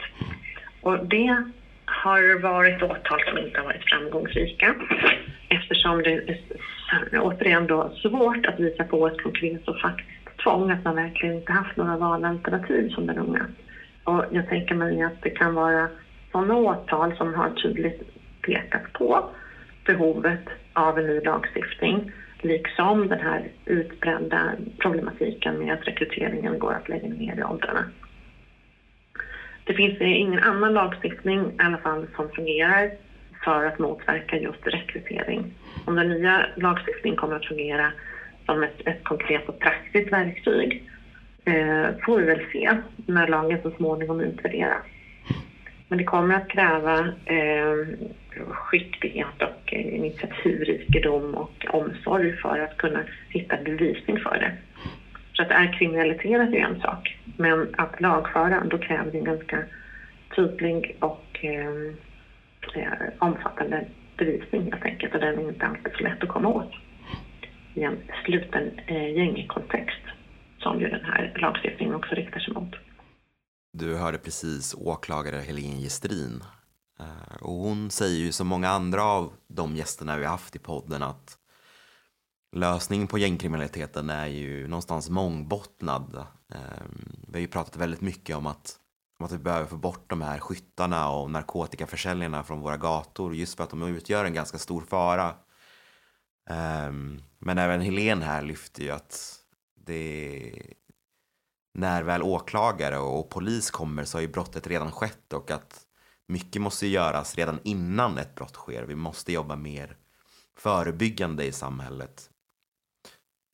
Och 0.80 1.04
det 1.04 1.42
har 1.84 2.40
varit 2.40 2.82
åtal 2.82 3.22
som 3.28 3.38
inte 3.38 3.60
har 3.60 3.64
varit 3.64 3.90
framgångsrika 3.90 4.74
eftersom 5.48 6.02
det 6.02 6.10
är 6.10 7.18
återigen 7.18 7.66
då 7.66 7.90
svårt 8.02 8.46
att 8.46 8.58
visa 8.58 8.84
på 8.84 9.06
ett 9.06 9.22
konkret 9.22 9.68
och 9.68 9.78
faktiskt 9.78 10.38
tvång, 10.42 10.70
att 10.70 10.84
man 10.84 10.94
verkligen 10.94 11.34
inte 11.34 11.52
haft 11.52 11.76
några 11.76 11.96
valalternativ 11.96 12.88
som 12.88 13.06
den 13.06 13.18
unga. 13.18 13.46
Och 14.06 14.24
jag 14.30 14.48
tänker 14.48 14.74
mig 14.74 15.02
att 15.02 15.22
det 15.22 15.30
kan 15.30 15.54
vara 15.54 15.88
sådana 16.32 16.56
åtal 16.56 17.16
som 17.16 17.34
har 17.34 17.50
tydligt 17.50 18.02
pekat 18.42 18.92
på 18.92 19.30
behovet 19.86 20.48
av 20.72 20.98
en 20.98 21.06
ny 21.06 21.20
lagstiftning 21.20 22.12
liksom 22.42 23.08
den 23.08 23.20
här 23.20 23.50
utbrända 23.64 24.52
problematiken 24.78 25.58
med 25.58 25.74
att 25.74 25.88
rekryteringen 25.88 26.58
går 26.58 26.72
att 26.72 26.88
lägga 26.88 27.08
ner 27.08 27.38
i 27.38 27.42
åldrarna. 27.42 27.90
Det 29.64 29.74
finns 29.74 30.00
ingen 30.00 30.42
annan 30.42 30.74
lagstiftning 30.74 31.50
i 31.50 31.62
alla 31.62 31.78
fall 31.78 32.06
som 32.16 32.28
fungerar 32.28 32.90
för 33.44 33.64
att 33.64 33.78
motverka 33.78 34.36
just 34.36 34.66
rekrytering. 34.66 35.54
Om 35.84 35.96
den 35.96 36.08
nya 36.08 36.46
lagstiftningen 36.56 37.16
kommer 37.16 37.36
att 37.36 37.46
fungera 37.46 37.92
som 38.46 38.62
ett, 38.62 38.86
ett 38.86 39.04
konkret 39.04 39.48
och 39.48 39.58
praktiskt 39.58 40.12
verktyg 40.12 40.82
eh, 41.46 41.88
får 42.04 42.18
vi 42.18 42.26
väl 42.26 42.46
se 42.52 42.76
när 43.06 43.28
lagen 43.28 43.58
så 43.62 43.70
småningom 43.70 44.20
utvärderas. 44.20 44.82
Men 45.88 45.98
det 45.98 46.04
kommer 46.04 46.34
att 46.34 46.48
kräva 46.48 46.98
eh, 47.24 47.86
skicklighet 48.48 49.42
och 49.42 49.74
eh, 49.74 49.94
initiativrikedom 49.94 51.34
och 51.34 51.66
omsorg 51.68 52.36
för 52.36 52.58
att 52.58 52.76
kunna 52.76 53.00
hitta 53.28 53.56
bevisning 53.56 54.18
för 54.18 54.38
det. 54.38 54.52
Så 55.32 55.42
att 55.42 55.48
det 55.48 55.54
är 55.54 55.78
kriminaliserat 55.78 56.48
är 56.48 56.56
en 56.56 56.80
sak, 56.80 57.18
men 57.36 57.74
att 57.78 58.00
lagföra, 58.00 58.64
då 58.64 58.78
kräver 58.78 59.12
det 59.12 59.18
en 59.18 59.24
ganska 59.24 59.62
tydlig 60.36 60.96
och 61.00 61.38
eh, 61.40 61.94
eh 62.74 62.92
omfattande 63.18 63.84
bevisning 64.16 64.62
helt 64.62 64.84
enkelt 64.84 65.14
och 65.14 65.20
den 65.20 65.38
är 65.38 65.48
inte 65.48 65.66
alltid 65.66 65.92
så 65.98 66.02
lätt 66.04 66.22
att 66.22 66.28
komma 66.28 66.48
åt 66.48 66.72
i 67.74 67.82
en 67.82 67.96
sluten 68.24 68.70
eh, 68.86 69.16
gängkontext 69.16 70.02
som 70.66 70.80
ju 70.80 70.88
den 70.88 71.04
här 71.04 71.38
lagstiftningen 71.40 71.94
också 71.94 72.14
riktar 72.14 72.40
sig 72.40 72.54
mot. 72.54 72.74
Du 73.72 73.96
hörde 73.96 74.18
precis 74.18 74.74
åklagare 74.74 75.36
Helene 75.36 75.80
Gestrin. 75.80 76.42
Eh, 77.00 77.36
och 77.40 77.52
hon 77.52 77.90
säger 77.90 78.18
ju 78.18 78.32
som 78.32 78.46
många 78.46 78.68
andra 78.68 79.02
av 79.02 79.32
de 79.48 79.76
gästerna 79.76 80.16
vi 80.16 80.24
haft 80.24 80.56
i 80.56 80.58
podden 80.58 81.02
att 81.02 81.38
lösningen 82.56 83.06
på 83.06 83.18
gängkriminaliteten 83.18 84.10
är 84.10 84.26
ju 84.26 84.68
någonstans 84.68 85.10
mångbottnad. 85.10 86.16
Eh, 86.54 86.84
vi 87.28 87.32
har 87.32 87.40
ju 87.40 87.48
pratat 87.48 87.76
väldigt 87.76 88.00
mycket 88.00 88.36
om 88.36 88.46
att, 88.46 88.76
om 89.18 89.26
att 89.26 89.32
vi 89.32 89.38
behöver 89.38 89.66
få 89.66 89.76
bort 89.76 90.10
de 90.10 90.22
här 90.22 90.38
skyttarna 90.38 91.10
och 91.10 91.30
narkotikaförsäljarna 91.30 92.42
från 92.42 92.60
våra 92.60 92.76
gator 92.76 93.34
just 93.34 93.56
för 93.56 93.64
att 93.64 93.70
de 93.70 93.82
utgör 93.82 94.24
en 94.24 94.34
ganska 94.34 94.58
stor 94.58 94.80
fara. 94.80 95.28
Eh, 96.50 96.92
men 97.38 97.58
även 97.58 97.80
Helen 97.80 98.22
här 98.22 98.42
lyfter 98.42 98.82
ju 98.82 98.90
att 98.90 99.45
det 99.86 100.52
när 101.74 102.02
väl 102.02 102.22
åklagare 102.22 102.98
och 102.98 103.30
polis 103.30 103.70
kommer 103.70 104.04
så 104.04 104.16
har 104.16 104.22
ju 104.22 104.28
brottet 104.28 104.66
redan 104.66 104.92
skett 104.92 105.32
och 105.32 105.50
att 105.50 105.80
mycket 106.28 106.62
måste 106.62 106.86
göras 106.86 107.34
redan 107.34 107.60
innan 107.62 108.18
ett 108.18 108.34
brott 108.34 108.54
sker. 108.54 108.82
Vi 108.82 108.94
måste 108.94 109.32
jobba 109.32 109.56
mer 109.56 109.96
förebyggande 110.58 111.44
i 111.44 111.52
samhället. 111.52 112.30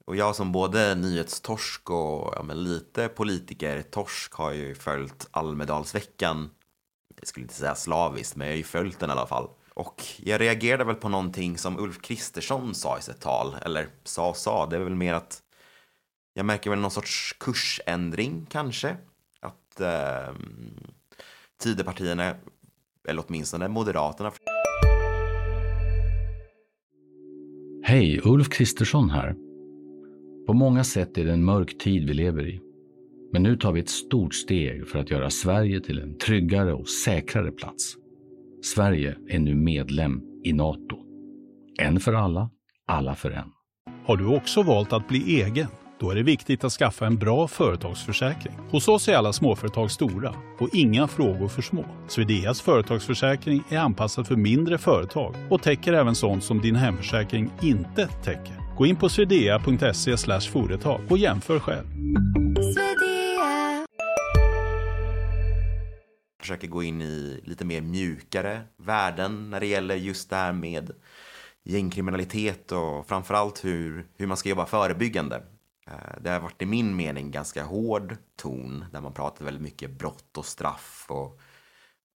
Och 0.04 0.16
jag 0.16 0.36
som 0.36 0.52
både 0.52 0.94
nyhetstorsk 0.94 1.90
och 1.90 2.32
ja, 2.36 2.42
men 2.42 2.64
lite 2.64 3.08
politiker-torsk 3.08 4.32
har 4.32 4.52
ju 4.52 4.74
följt 4.74 5.28
Almedalsveckan. 5.30 6.50
Jag 7.20 7.28
skulle 7.28 7.44
inte 7.44 7.54
säga 7.54 7.74
slaviskt, 7.74 8.36
men 8.36 8.46
jag 8.46 8.52
har 8.52 8.58
ju 8.58 8.62
följt 8.62 8.98
den 8.98 9.08
i 9.10 9.12
alla 9.12 9.26
fall. 9.26 9.48
Och 9.74 10.04
jag 10.16 10.40
reagerade 10.40 10.84
väl 10.84 10.94
på 10.94 11.08
någonting 11.08 11.58
som 11.58 11.78
Ulf 11.78 12.00
Kristersson 12.00 12.74
sa 12.74 12.98
i 12.98 13.02
sitt 13.02 13.20
tal, 13.20 13.56
eller 13.62 13.88
sa 14.04 14.28
och 14.28 14.36
sa, 14.36 14.66
det 14.66 14.76
är 14.76 14.80
väl 14.80 14.94
mer 14.94 15.14
att 15.14 15.42
jag 16.34 16.46
märker 16.46 16.70
väl 16.70 16.78
någon 16.78 16.90
sorts 16.90 17.36
kursändring 17.40 18.46
kanske. 18.50 18.96
Att 19.40 19.80
eh, 19.80 20.34
Tidöpartierna, 21.62 22.34
eller 23.08 23.24
åtminstone 23.26 23.68
Moderaterna. 23.68 24.32
Hej, 27.84 28.20
Ulf 28.24 28.48
Kristersson 28.48 29.10
här. 29.10 29.34
På 30.46 30.52
många 30.52 30.84
sätt 30.84 31.18
är 31.18 31.24
det 31.24 31.32
en 31.32 31.44
mörk 31.44 31.78
tid 31.78 32.08
vi 32.08 32.14
lever 32.14 32.48
i. 32.48 32.60
Men 33.32 33.42
nu 33.42 33.56
tar 33.56 33.72
vi 33.72 33.80
ett 33.80 33.90
stort 33.90 34.34
steg 34.34 34.88
för 34.88 34.98
att 34.98 35.10
göra 35.10 35.30
Sverige 35.30 35.80
till 35.80 35.98
en 35.98 36.18
tryggare 36.18 36.72
och 36.72 36.88
säkrare 36.88 37.52
plats. 37.52 37.96
Sverige 38.62 39.16
är 39.28 39.38
nu 39.38 39.54
medlem 39.54 40.22
i 40.44 40.52
Nato. 40.52 40.96
En 41.80 42.00
för 42.00 42.12
alla, 42.12 42.50
alla 42.86 43.14
för 43.14 43.30
en. 43.30 43.52
Har 44.04 44.16
du 44.16 44.26
också 44.26 44.62
valt 44.62 44.92
att 44.92 45.08
bli 45.08 45.42
egen? 45.42 45.66
Då 46.02 46.10
är 46.10 46.14
det 46.14 46.22
viktigt 46.22 46.64
att 46.64 46.72
skaffa 46.72 47.06
en 47.06 47.16
bra 47.16 47.48
företagsförsäkring. 47.48 48.54
Hos 48.70 48.88
oss 48.88 49.08
är 49.08 49.16
alla 49.16 49.32
småföretag 49.32 49.90
stora 49.90 50.34
och 50.58 50.68
inga 50.72 51.08
frågor 51.08 51.48
för 51.48 51.62
små. 51.62 51.84
Swedeas 52.08 52.60
företagsförsäkring 52.60 53.62
är 53.68 53.78
anpassad 53.78 54.26
för 54.26 54.36
mindre 54.36 54.78
företag 54.78 55.34
och 55.50 55.62
täcker 55.62 55.92
även 55.92 56.14
sånt 56.14 56.44
som 56.44 56.60
din 56.60 56.76
hemförsäkring 56.76 57.50
inte 57.62 58.06
täcker. 58.06 58.76
Gå 58.76 58.86
in 58.86 58.96
på 58.96 59.08
swedea.se 59.08 60.16
företag 60.40 61.00
och 61.10 61.18
jämför 61.18 61.58
själv. 61.58 61.86
Försöker 66.40 66.68
gå 66.68 66.82
in 66.82 67.02
i 67.02 67.40
lite 67.44 67.64
mer 67.64 67.80
mjukare 67.80 68.60
värden 68.76 69.50
när 69.50 69.60
det 69.60 69.66
gäller 69.66 69.94
just 69.94 70.30
det 70.30 70.36
här 70.36 70.52
med 70.52 70.90
gängkriminalitet 71.64 72.72
och 72.72 73.08
framförallt 73.08 73.64
hur, 73.64 74.06
hur 74.18 74.26
man 74.26 74.36
ska 74.36 74.48
jobba 74.48 74.66
förebyggande. 74.66 75.42
Eh, 75.86 76.20
det 76.20 76.30
har 76.30 76.40
varit 76.40 76.62
i 76.62 76.66
min 76.66 76.96
mening 76.96 77.30
ganska 77.30 77.64
hård 77.64 78.16
ton 78.36 78.84
där 78.92 79.00
man 79.00 79.12
pratar 79.12 79.44
väldigt 79.44 79.62
mycket 79.62 79.90
brott 79.90 80.38
och 80.38 80.46
straff 80.46 81.06
och, 81.08 81.40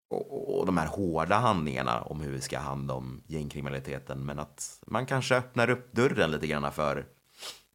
och, 0.08 0.58
och 0.58 0.66
de 0.66 0.78
här 0.78 0.86
hårda 0.86 1.36
handlingarna 1.36 2.02
om 2.02 2.20
hur 2.20 2.32
vi 2.32 2.40
ska 2.40 2.58
ha 2.58 2.64
hand 2.64 2.90
om 2.90 3.22
gängkriminaliteten. 3.26 4.26
Men 4.26 4.38
att 4.38 4.82
man 4.86 5.06
kanske 5.06 5.36
öppnar 5.36 5.70
upp 5.70 5.92
dörren 5.92 6.30
lite 6.30 6.46
grann 6.46 6.72
för 6.72 7.06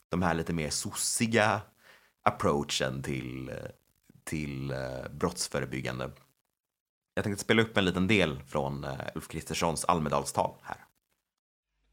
de 0.09 0.21
här 0.21 0.33
lite 0.33 0.53
mer 0.53 0.69
sossiga 0.69 1.61
approachen 2.23 3.03
till, 3.03 3.51
till 4.23 4.71
eh, 4.71 5.11
brottsförebyggande. 5.11 6.11
Jag 7.13 7.23
tänkte 7.23 7.43
spela 7.43 7.61
upp 7.61 7.77
en 7.77 7.85
liten 7.85 8.07
del 8.07 8.39
från 8.47 8.83
eh, 8.83 8.91
Ulf 9.15 9.27
Kristerssons 9.27 9.85
Almedalstal 9.85 10.55
här. 10.61 10.77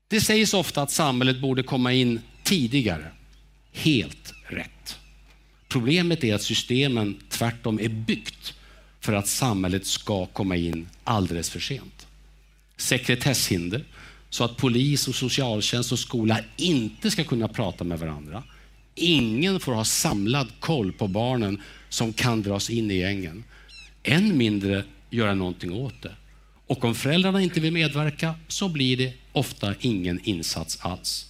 Det 0.09 0.21
sägs 0.21 0.55
ofta 0.55 0.83
att 0.83 0.91
samhället 0.91 1.43
borde 1.43 1.63
komma 1.63 1.93
in 1.93 2.21
tidigare 2.45 3.13
helt 3.73 4.35
rätt. 4.47 4.99
Problemet 5.69 6.25
är 6.25 6.35
att 6.35 6.43
systemen 6.43 7.17
tvärtom 7.29 7.81
är 7.81 7.89
byggt 7.89 8.55
för 9.01 9.13
att 9.13 9.29
samhället 9.29 9.87
ska 9.87 10.27
komma 10.27 10.57
in 10.57 10.89
alldeles 11.05 11.51
för 11.51 11.61
sent. 11.61 12.07
Sekretesshinder, 12.77 13.85
så 14.31 14.45
att 14.45 14.57
polis, 14.57 15.09
och 15.09 15.15
socialtjänst 15.15 15.93
och 15.93 15.99
skola 15.99 16.41
inte 16.57 17.11
ska 17.11 17.25
kunna 17.25 17.49
prata 17.49 17.85
med 17.85 17.99
varandra. 17.99 18.43
Ingen 18.95 19.61
får 19.61 19.73
ha 19.73 19.85
samlad 19.85 20.49
koll 20.61 20.93
på 20.93 21.09
barnen 21.09 21.63
som 21.89 22.13
kan 22.13 22.43
dras 22.43 22.71
in 22.71 22.91
i 22.91 22.99
gängen. 22.99 23.45
Än 24.03 24.39
mindre 24.39 24.85
göra 25.11 25.35
någonting 25.35 25.73
åt 25.73 26.03
det. 26.03 26.13
Och 26.67 26.85
om 26.85 26.95
föräldrarna 26.95 27.43
inte 27.43 27.61
vill 27.61 27.73
medverka 27.73 28.35
så 28.49 28.69
blir 28.69 28.97
det 28.97 29.13
ofta 29.33 29.75
ingen 29.81 30.21
insats 30.25 30.79
alls. 30.81 31.27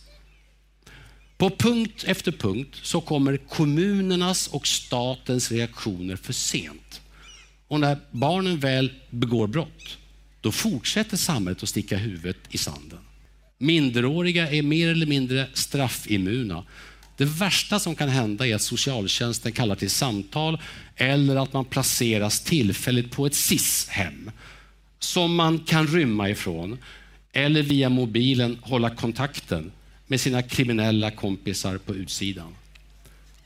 På 1.39 1.51
punkt 1.51 2.05
efter 2.07 2.33
punkt 2.33 2.77
så 2.83 3.01
kommer 3.01 3.37
kommunernas 3.37 4.49
och 4.49 4.67
statens 4.67 5.53
reaktioner 5.53 6.17
för 6.17 6.33
sent. 6.33 7.01
Och 7.69 7.81
när 7.81 7.99
barnen 8.11 8.59
väl 8.59 8.93
begår 9.11 9.47
brott, 9.47 9.99
då 10.41 10.53
fortsätter 10.53 11.17
samhället 11.17 11.63
att 11.63 11.69
sticka 11.69 11.97
huvudet 11.97 12.37
i 12.51 12.59
sanden. 12.59 12.99
Minderåriga 13.59 14.51
är 14.51 14.63
mer 14.63 14.89
eller 14.89 15.07
mindre 15.07 15.47
straffimmuna. 15.55 16.65
Det 17.17 17.25
värsta 17.25 17.79
som 17.79 17.95
kan 17.95 18.09
hända 18.09 18.47
är 18.47 18.55
att 18.55 18.63
socialtjänsten 18.63 19.53
kallar 19.53 19.75
till 19.75 19.91
samtal 19.91 20.61
eller 20.97 21.37
att 21.37 21.53
man 21.53 21.65
placeras 21.65 22.41
tillfälligt 22.41 23.11
på 23.11 23.27
ett 23.27 23.35
SIS-hem 23.35 24.31
som 24.99 25.35
man 25.35 25.59
kan 25.59 25.87
rymma 25.87 26.29
ifrån 26.31 26.79
eller 27.33 27.63
via 27.63 27.89
mobilen 27.89 28.59
hålla 28.63 28.91
kontakten 28.91 29.73
med 30.09 30.21
sina 30.21 30.43
kriminella 30.43 31.11
kompisar 31.11 31.79
på 31.79 31.95
utsidan. 31.95 32.55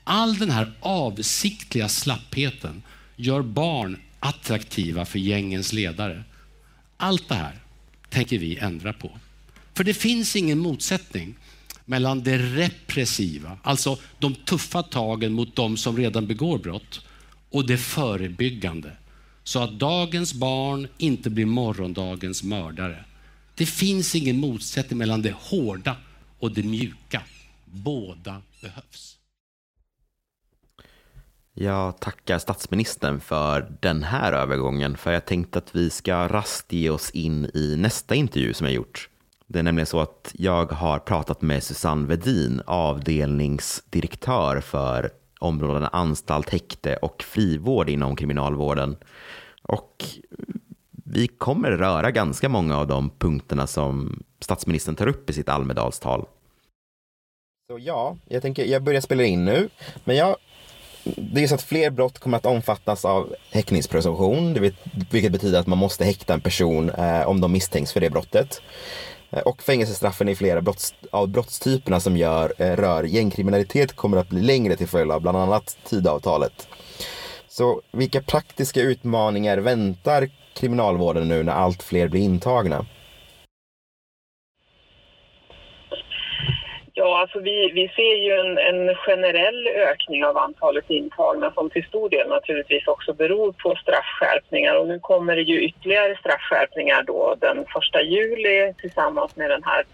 All 0.05 0.39
den 0.39 0.51
här 0.51 0.73
avsiktliga 0.81 1.89
slappheten 1.89 2.83
gör 3.17 3.43
barn 3.43 3.97
attraktiva 4.21 5.05
för 5.05 5.19
gängens 5.19 5.73
ledare. 5.73 6.25
Allt 6.97 7.29
det 7.29 7.35
här 7.35 7.57
tänker 8.09 8.39
vi 8.39 8.57
ändra 8.57 8.93
på. 8.93 9.19
För 9.75 9.85
det 9.85 9.95
finns 9.95 10.37
ingen 10.37 10.59
motsättning 10.59 11.35
mellan 11.85 12.23
det 12.23 12.39
repressiva, 12.39 13.59
alltså 13.63 13.99
de 14.19 14.35
tuffa 14.35 14.83
tagen 14.83 15.33
mot 15.33 15.57
de 15.57 15.77
som 15.77 15.97
redan 15.97 16.27
begår 16.27 16.59
brott, 16.59 17.01
och 17.51 17.67
det 17.67 17.79
förebyggande, 17.79 18.97
så 19.45 19.59
att 19.59 19.79
dagens 19.79 20.35
barn 20.35 20.89
inte 20.99 21.31
blir 21.31 21.47
morgondagens 21.47 22.43
mördare. 22.43 23.05
Det 23.55 23.67
finns 23.67 24.15
ingen 24.15 24.41
motsättning 24.41 24.99
mellan 24.99 25.23
det 25.23 25.35
hårda 25.39 25.97
och 26.43 26.53
det 26.53 26.63
mjuka. 26.63 27.23
Båda 27.65 28.43
behövs. 28.63 29.19
Jag 31.55 32.01
tackar 32.01 32.39
statsministern 32.39 33.21
för 33.21 33.77
den 33.81 34.03
här 34.03 34.33
övergången, 34.33 34.97
för 34.97 35.13
jag 35.13 35.27
tänkte 35.27 35.59
att 35.59 35.75
vi 35.75 35.91
ska 35.91 36.29
rast 36.29 36.73
ge 36.73 36.91
oss 36.91 37.11
in 37.11 37.51
i 37.55 37.77
nästa 37.77 38.15
intervju 38.15 38.55
som 38.55 38.67
jag 38.67 38.75
gjort. 38.75 39.09
Det 39.47 39.59
är 39.59 39.63
nämligen 39.63 39.87
så 39.87 40.01
att 40.01 40.35
jag 40.39 40.73
har 40.73 40.99
pratat 40.99 41.43
med 41.43 41.63
Susanne 41.63 42.07
Vedin, 42.07 42.63
avdelningsdirektör 42.67 44.61
för 44.61 45.11
områdena 45.39 45.89
anstalt, 45.89 46.51
häkte 46.51 46.97
och 46.97 47.23
frivård 47.23 47.89
inom 47.89 48.17
kriminalvården. 48.17 48.97
Och 49.63 50.05
vi 51.13 51.29
kommer 51.29 51.71
röra 51.71 52.11
ganska 52.11 52.49
många 52.49 52.79
av 52.79 52.87
de 52.87 53.11
punkterna 53.11 53.67
som 53.67 54.23
statsministern 54.41 54.97
tar 54.97 55.07
upp 55.07 55.31
i 55.31 55.33
sitt 55.33 55.49
Almedalstal. 55.49 56.27
Så 57.71 57.79
ja, 57.79 58.17
jag 58.29 58.43
tänker, 58.43 58.65
jag 58.65 58.83
börjar 58.83 59.01
spela 59.01 59.25
in 59.25 59.45
nu, 59.45 59.69
men 60.05 60.17
jag 60.17 60.37
det 61.05 61.43
är 61.43 61.47
så 61.47 61.55
att 61.55 61.63
fler 61.63 61.91
brott 61.91 62.19
kommer 62.19 62.37
att 62.37 62.47
omfattas 62.47 63.05
av 63.05 63.35
häktningspresumtion, 63.51 64.59
vilket 65.11 65.33
betyder 65.33 65.61
att 65.61 65.67
man 65.67 65.79
måste 65.79 66.05
häkta 66.05 66.35
en 66.35 66.41
person 66.41 66.91
eh, 66.91 67.29
om 67.29 67.41
de 67.41 67.53
misstänks 67.53 67.93
för 67.93 68.01
det 68.01 68.11
brottet. 68.11 68.63
Eh, 69.31 69.41
och 69.41 69.63
fängelsestraffen 69.63 70.29
i 70.29 70.35
flera 70.35 70.61
brotts, 70.61 70.95
av 71.11 71.29
brottstyperna 71.29 72.01
som 72.01 72.17
gör, 72.17 72.53
eh, 72.59 72.77
rör 72.77 73.05
gängkriminalitet 73.05 73.97
kommer 73.97 74.17
att 74.17 74.29
bli 74.29 74.41
längre 74.41 74.77
till 74.77 74.89
följd 74.89 75.13
av 75.13 75.21
bland 75.21 75.37
annat 75.37 75.77
Tidöavtalet. 75.85 76.69
Så 77.49 77.83
vilka 77.93 78.23
praktiska 78.23 78.81
utmaningar 78.81 79.59
väntar 79.59 80.31
kriminalvården 80.55 81.29
nu 81.29 81.43
när 81.43 81.53
allt 81.53 81.83
fler 81.83 82.09
blir 82.09 82.21
intagna? 82.21 82.85
Ja, 86.95 87.21
alltså 87.21 87.41
vi, 87.41 87.71
vi 87.75 87.89
ser 87.89 88.17
ju 88.25 88.33
en, 88.33 88.59
en, 88.59 88.95
generell 88.95 89.67
ökning 89.67 90.25
av 90.25 90.39
antalet 90.39 90.91
intagna 90.91 91.53
som 91.53 91.71
till 91.71 91.85
stor 91.85 92.09
del 92.11 92.29
naturligtvis 92.29 92.87
också 92.87 93.13
beror 93.13 93.53
på 93.53 93.75
straffskärpningar. 93.83 94.75
Och 94.75 94.87
nu 94.89 94.99
kommer 94.99 95.37
det 95.37 95.43
ju 95.43 95.61
ytterligare 95.61 96.17
straffskärpningar 96.17 97.03
då 97.03 97.37
den 97.41 97.65
första 97.73 98.03
juli 98.03 98.75
tillsammans 98.81 99.37
med 99.37 99.51
den 99.51 99.63
här 99.65 99.85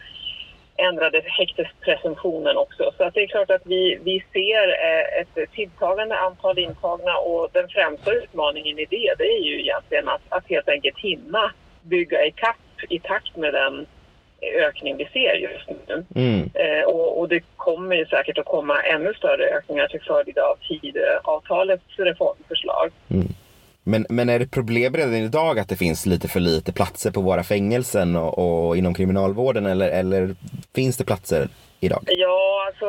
ändrade 0.78 1.22
häktespresumtionen 1.24 2.56
också. 2.56 2.92
Så 2.96 3.04
att 3.04 3.14
det 3.14 3.22
är 3.22 3.26
klart 3.26 3.50
att 3.50 3.62
vi, 3.64 3.98
vi 4.04 4.24
ser 4.32 4.68
eh, 4.68 5.20
ett 5.20 5.52
tilltagande 5.52 6.18
antal 6.18 6.58
intagna 6.58 7.16
och 7.16 7.48
den 7.52 7.68
främsta 7.68 8.12
utmaningen 8.12 8.78
i 8.78 8.84
det, 8.84 9.14
det 9.18 9.24
är 9.24 9.42
ju 9.44 9.60
egentligen 9.60 10.08
att, 10.08 10.22
att 10.28 10.48
helt 10.48 10.68
enkelt 10.68 10.98
hinna 10.98 11.52
bygga 11.82 12.26
i 12.26 12.30
kapp 12.30 12.56
i 12.88 12.98
takt 12.98 13.36
med 13.36 13.54
den 13.54 13.86
ökning 14.42 14.96
vi 14.96 15.04
ser 15.04 15.34
just 15.34 15.68
nu. 15.88 16.04
Mm. 16.14 16.50
Eh, 16.54 16.84
och, 16.86 17.20
och, 17.20 17.28
det 17.28 17.40
kommer 17.56 17.96
ju 17.96 18.06
säkert 18.06 18.38
att 18.38 18.44
komma 18.46 18.82
ännu 18.82 19.14
större 19.14 19.44
ökningar 19.44 19.88
till 19.88 20.00
följd 20.00 20.38
av 20.38 20.56
Tidöavtalets 20.68 21.84
reformförslag. 21.96 22.90
Mm. 23.08 23.28
Men, 23.82 24.06
men 24.08 24.28
är 24.28 24.38
det 24.38 24.46
problem 24.46 24.94
redan 24.94 25.14
idag 25.14 25.58
att 25.58 25.68
det 25.68 25.76
finns 25.76 26.06
lite 26.06 26.28
för 26.28 26.40
lite 26.40 26.72
platser 26.72 27.10
på 27.10 27.20
våra 27.20 27.42
fängelsen 27.42 28.16
och, 28.16 28.68
och 28.68 28.76
inom 28.76 28.94
kriminalvården 28.94 29.66
eller, 29.66 29.88
eller 29.88 30.34
finns 30.78 30.96
det 30.96 31.04
platser 31.04 31.48
idag? 31.80 32.02
Ja, 32.06 32.66
alltså 32.66 32.88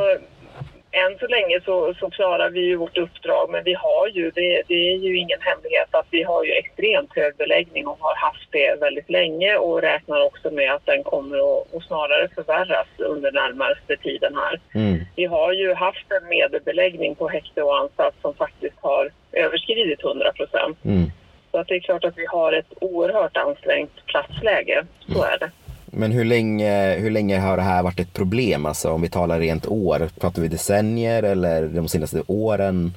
än 0.92 1.18
så 1.20 1.28
länge 1.28 1.62
så, 1.66 1.94
så, 2.00 2.10
klarar 2.10 2.50
vi 2.50 2.60
ju 2.60 2.76
vårt 2.76 2.98
uppdrag 2.98 3.50
men 3.50 3.64
vi 3.64 3.74
har 3.74 4.08
ju, 4.08 4.32
det, 4.32 4.64
det, 4.68 4.92
är 4.92 4.98
ju 4.98 5.18
ingen 5.18 5.42
hemlighet 5.42 5.90
att 5.92 6.08
vi 6.12 6.24
har 6.24 6.44
ju 6.44 6.52
extremt 6.52 7.12
hög 7.16 7.38
beläggning 7.38 7.88
och 7.88 7.98
har 8.00 8.16
haft 8.16 8.48
det 8.52 8.80
väldigt 8.80 9.10
länge 9.10 9.56
och 9.56 9.82
räknar 9.82 10.26
också 10.26 10.52
med 10.52 10.74
att 10.74 10.86
den 10.86 11.04
kommer 11.04 11.38
att, 11.38 11.76
att 11.76 11.84
snarare 11.84 12.30
förvärras 12.36 12.88
under 12.98 13.32
närmaste 13.32 13.98
tiden 13.98 14.34
här. 14.36 14.60
Mm. 14.82 15.00
Vi 15.16 15.26
har 15.26 15.54
ju 15.54 15.74
haft 15.74 16.08
en 16.12 16.30
medelbeläggning 16.30 17.16
på 17.16 17.30
häkte 17.30 17.62
och 17.64 17.78
anstalt 17.78 18.16
som 18.22 18.34
faktiskt 18.34 18.78
har 18.82 19.12
överskridit 19.32 20.04
100 20.04 20.32
procent. 20.32 20.78
Mm. 20.86 21.12
Så 21.52 21.58
att 21.58 21.68
det 21.68 21.76
är 21.76 21.80
klart 21.80 22.06
att 22.06 22.18
vi 22.18 22.26
har 22.26 22.54
ett 22.54 22.74
oerhört 22.82 23.38
ansträngt 23.38 24.06
platsläge, 24.06 24.86
så 25.14 25.24
är 25.24 25.38
det. 25.40 25.52
Men 25.92 26.12
hur 26.12 26.26
länge, 26.26 26.96
hur 26.96 27.10
länge 27.10 27.40
har 27.40 27.58
det 27.58 27.64
här 27.64 27.84
varit 27.84 28.00
ett 28.00 28.14
problem? 28.14 28.66
Alltså 28.66 28.90
om 28.90 29.02
vi 29.02 29.10
talar 29.10 29.40
rent 29.40 29.68
år, 29.68 30.10
pratar 30.20 30.42
vi 30.42 30.48
decennier 30.48 31.24
eller 31.24 31.68
de 31.68 31.88
senaste 31.88 32.24
åren? 32.28 32.92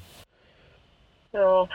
Ja, 1.33 1.69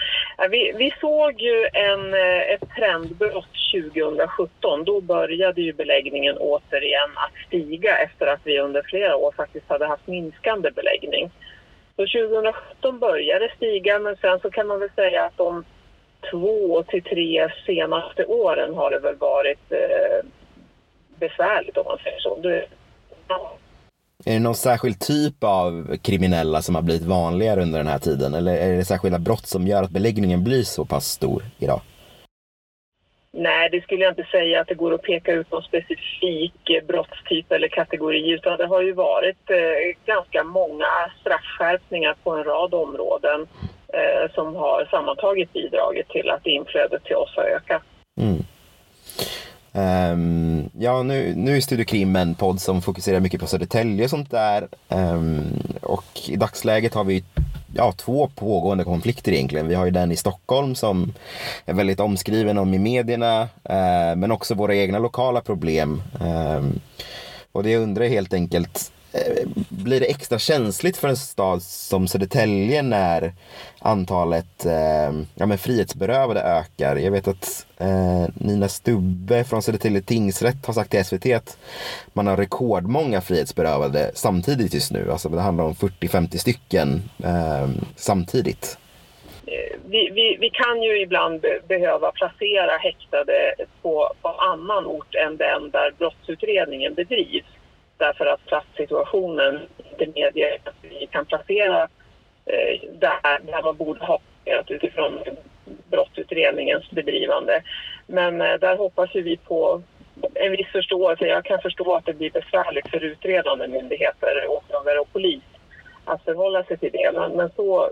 vi, 0.49 0.73
vi 0.77 0.93
såg 1.01 1.41
ju 1.41 1.67
en, 1.73 2.13
eh, 2.13 2.53
ett 2.53 2.63
trendbrott 2.75 3.57
2017. 3.71 4.83
Då 4.83 5.01
började 5.01 5.61
ju 5.61 5.73
beläggningen 5.73 6.37
återigen 6.37 7.09
att 7.15 7.47
stiga 7.47 7.97
efter 7.97 8.27
att 8.27 8.39
vi 8.43 8.59
under 8.59 8.81
flera 8.81 9.15
år 9.15 9.33
faktiskt 9.37 9.69
hade 9.69 9.87
haft 9.87 10.07
minskande 10.07 10.71
beläggning. 10.71 11.31
Så 11.95 12.01
2017 12.01 12.99
började 12.99 13.47
det 13.47 13.55
stiga 13.55 13.99
men 13.99 14.15
sen 14.15 14.39
så 14.39 14.49
kan 14.49 14.67
man 14.67 14.79
väl 14.79 14.89
säga 14.95 15.25
att 15.25 15.37
de 15.37 15.65
två 16.31 16.83
till 16.83 17.03
tre 17.03 17.49
senaste 17.65 18.25
åren 18.25 18.75
har 18.75 18.91
det 18.91 18.99
väl 18.99 19.15
varit 19.15 19.71
eh, 19.71 20.25
besvärligt 21.19 21.77
om 21.77 21.85
man 21.85 21.97
säger 22.03 22.19
så. 22.19 22.39
Det, 22.41 22.65
ja. 23.27 23.57
Är 24.25 24.33
det 24.33 24.39
någon 24.39 24.55
särskild 24.55 24.99
typ 24.99 25.43
av 25.43 25.97
kriminella 25.97 26.61
som 26.61 26.75
har 26.75 26.81
blivit 26.81 27.07
vanligare 27.07 27.61
under 27.61 27.77
den 27.77 27.87
här 27.87 27.99
tiden? 27.99 28.33
Eller 28.33 28.57
är 28.57 28.77
det 28.77 28.85
särskilda 28.85 29.19
brott 29.19 29.47
som 29.47 29.67
gör 29.67 29.83
att 29.83 29.89
beläggningen 29.89 30.43
blir 30.43 30.63
så 30.63 30.85
pass 30.85 31.05
stor 31.05 31.43
idag? 31.57 31.81
Nej, 33.31 33.69
det 33.69 33.81
skulle 33.81 34.03
jag 34.03 34.11
inte 34.11 34.31
säga 34.31 34.61
att 34.61 34.67
det 34.67 34.75
går 34.75 34.93
att 34.93 35.01
peka 35.01 35.31
ut 35.31 35.51
någon 35.51 35.61
specifik 35.61 36.83
brottstyp 36.87 37.51
eller 37.51 37.67
kategori 37.67 38.29
utan 38.29 38.57
det 38.57 38.65
har 38.65 38.81
ju 38.81 38.93
varit 38.93 39.49
eh, 39.49 39.95
ganska 40.05 40.43
många 40.43 40.87
straffskärpningar 41.21 42.15
på 42.23 42.31
en 42.31 42.43
rad 42.43 42.73
områden 42.73 43.47
eh, 43.93 44.31
som 44.33 44.55
har 44.55 44.87
sammantaget 44.91 45.53
bidragit 45.53 46.09
till 46.09 46.29
att 46.29 46.45
inflödet 46.47 47.03
till 47.03 47.15
oss 47.15 47.33
har 47.35 47.43
ökat. 47.43 47.81
Mm. 48.21 48.37
Um, 49.71 50.69
ja, 50.79 51.03
nu, 51.03 51.33
nu 51.35 51.57
är 51.57 51.61
Studio 51.61 51.85
Krim 51.85 52.15
en 52.15 52.35
podd 52.35 52.61
som 52.61 52.81
fokuserar 52.81 53.19
mycket 53.19 53.39
på 53.39 53.47
Södertälje 53.47 54.03
och 54.03 54.09
sånt 54.09 54.31
där. 54.31 54.67
Um, 54.89 55.63
och 55.81 56.05
i 56.27 56.35
dagsläget 56.35 56.93
har 56.93 57.03
vi 57.03 57.23
ja, 57.75 57.91
två 57.91 58.29
pågående 58.35 58.83
konflikter 58.83 59.31
egentligen. 59.31 59.67
Vi 59.67 59.75
har 59.75 59.85
ju 59.85 59.91
den 59.91 60.11
i 60.11 60.15
Stockholm 60.15 60.75
som 60.75 61.13
är 61.65 61.73
väldigt 61.73 61.99
omskriven 61.99 62.57
om 62.57 62.73
i 62.73 62.79
medierna, 62.79 63.41
uh, 63.41 64.15
men 64.15 64.31
också 64.31 64.55
våra 64.55 64.75
egna 64.75 64.99
lokala 64.99 65.41
problem. 65.41 66.01
Um, 66.19 66.79
och 67.51 67.63
det 67.63 67.71
jag 67.71 67.83
undrar 67.83 68.05
helt 68.05 68.33
enkelt, 68.33 68.91
blir 69.69 69.99
det 69.99 70.05
extra 70.05 70.39
känsligt 70.39 70.97
för 70.97 71.07
en 71.07 71.17
stad 71.17 71.61
som 71.61 72.07
Södertälje 72.07 72.81
när 72.81 73.33
antalet 73.79 74.65
eh, 74.65 75.11
ja, 75.35 75.45
men 75.45 75.57
frihetsberövade 75.57 76.41
ökar. 76.41 76.95
Jag 76.95 77.11
vet 77.11 77.27
att 77.27 77.67
eh, 77.77 78.25
Nina 78.33 78.67
Stubbe 78.67 79.43
från 79.43 79.61
Södertälje 79.61 80.01
tingsrätt 80.01 80.65
har 80.65 80.73
sagt 80.73 80.91
till 80.91 81.05
SVT 81.05 81.25
att 81.25 81.57
man 82.13 82.27
har 82.27 82.37
rekordmånga 82.37 83.21
frihetsberövade 83.21 84.11
samtidigt 84.13 84.73
just 84.73 84.91
nu. 84.91 85.11
Alltså 85.11 85.29
det 85.29 85.41
handlar 85.41 85.63
om 85.63 85.73
40-50 85.73 86.37
stycken 86.37 87.01
eh, 87.23 87.69
samtidigt. 87.95 88.77
Eh, 89.45 89.79
vi, 89.85 90.09
vi, 90.13 90.37
vi, 90.39 90.49
kan 90.49 90.83
ju 90.83 91.01
ibland 91.01 91.45
behöva 91.67 92.11
placera 92.11 92.77
häktade 92.77 93.53
på, 93.81 94.13
på 94.21 94.29
annan 94.29 94.85
ort 94.85 95.15
än 95.15 95.37
den 95.37 95.69
där 95.71 95.91
brottsutredningen 95.97 96.93
bedrivs 96.93 97.45
därför 97.97 98.25
att 98.25 98.45
platssituationen 98.45 99.59
inte 99.91 100.19
medger 100.19 100.57
att 100.63 100.75
vi 100.81 101.07
kan 101.11 101.25
placera 101.25 101.81
eh, 102.45 102.89
där, 102.91 103.39
där 103.51 103.63
man 103.63 103.75
borde 103.77 104.05
ha 104.05 104.19
placerat 104.19 104.71
utifrån 104.71 105.19
brottsutredningens 105.91 106.91
bedrivande. 106.91 107.61
Men 108.07 108.41
eh, 108.41 108.53
där 108.53 108.77
hoppas 108.77 109.09
vi 109.13 109.37
på 109.37 109.81
en 110.33 110.51
viss 110.51 110.67
förståelse. 110.67 111.25
Jag 111.25 111.45
kan 111.45 111.61
förstå 111.61 111.95
att 111.95 112.05
det 112.05 112.13
blir 112.13 112.31
besvärligt 112.31 112.89
för 112.89 113.03
utredande 113.03 113.67
myndigheter, 113.67 114.47
åklagare 114.49 114.99
och 114.99 115.13
polis 115.13 115.43
att 116.05 116.23
förhålla 116.23 116.63
sig 116.63 116.77
till 116.77 116.91
det. 116.91 117.11
Men, 117.13 117.31
men 117.31 117.49
så, 117.55 117.89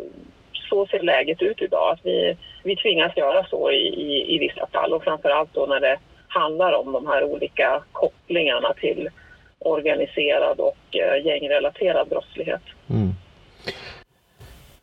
så 0.69 0.87
ser 0.87 0.99
läget 0.99 1.41
ut 1.41 1.61
idag. 1.61 1.91
Att 1.91 1.99
vi, 2.03 2.37
vi 2.63 2.75
tvingas 2.75 3.17
göra 3.17 3.45
så 3.45 3.71
i, 3.71 3.87
i, 3.87 4.35
i 4.35 4.39
vissa 4.39 4.67
fall 4.67 4.93
och 4.93 5.03
framför 5.03 5.29
allt 5.29 5.53
då 5.53 5.65
när 5.65 5.79
det 5.79 5.97
handlar 6.27 6.73
om 6.73 6.91
de 6.91 7.07
här 7.07 7.23
olika 7.23 7.83
kopplingarna 7.91 8.73
till 8.73 9.09
organiserad 9.59 10.59
och 10.59 10.95
eh, 10.95 11.25
gängrelaterad 11.25 12.09
brottslighet. 12.09 12.61
Mm. 12.89 13.09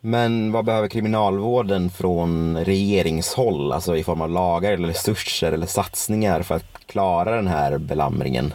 Men 0.01 0.53
vad 0.53 0.65
behöver 0.65 0.89
kriminalvården 0.89 1.91
från 1.91 2.59
regeringshåll, 2.65 3.73
alltså 3.73 3.97
i 3.97 4.05
form 4.05 4.21
av 4.21 4.31
lagar 4.31 4.73
eller 4.73 4.89
resurser 4.89 5.53
eller 5.53 5.67
satsningar 5.67 6.43
för 6.43 6.55
att 6.55 6.87
klara 6.87 7.37
den 7.37 7.47
här 7.47 7.79
belamringen? 7.79 8.53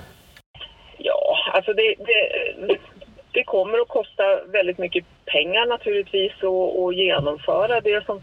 alltså 1.57 1.73
det, 1.73 1.95
det, 1.97 2.77
det 3.31 3.43
kommer 3.43 3.77
att 3.77 3.87
kosta 3.87 4.23
väldigt 4.45 4.77
mycket 4.77 5.05
pengar 5.25 5.65
naturligtvis 5.65 6.31
att 6.43 6.95
genomföra 6.95 7.81
det 7.81 8.05
som 8.05 8.21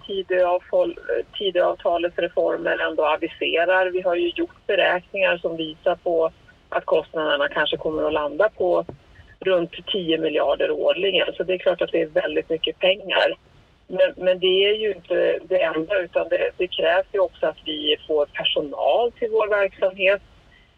Tidöavtalets 1.39 2.19
reformer 2.19 2.79
ändå 2.79 3.05
aviserar. 3.07 3.91
Vi 3.91 4.01
har 4.01 4.15
ju 4.15 4.29
gjort 4.29 4.67
beräkningar 4.67 5.37
som 5.39 5.57
visar 5.57 5.95
på 5.95 6.31
att 6.69 6.85
kostnaderna 6.85 7.49
kanske 7.49 7.77
kommer 7.77 8.03
att 8.03 8.13
landa 8.13 8.49
på 8.49 8.85
runt 9.41 9.73
10 9.93 10.19
miljarder 10.19 10.71
årligen. 10.71 11.35
Så 11.37 11.43
det 11.43 11.55
är 11.55 11.59
klart 11.59 11.83
att 11.83 11.93
det 11.93 12.03
är 12.03 12.07
väldigt 12.07 12.51
mycket 12.51 12.79
pengar. 12.79 13.37
Men, 13.87 14.15
men 14.17 14.39
det 14.39 14.65
är 14.65 14.75
ju 14.75 14.93
inte 14.93 15.39
det 15.45 15.63
enda 15.63 16.01
utan 16.01 16.29
det, 16.29 16.51
det 16.57 16.67
krävs 16.67 17.07
ju 17.13 17.21
också 17.21 17.47
att 17.47 17.59
vi 17.65 17.97
får 18.07 18.27
personal 18.27 19.13
till 19.13 19.31
vår 19.31 19.49
verksamhet 19.49 20.23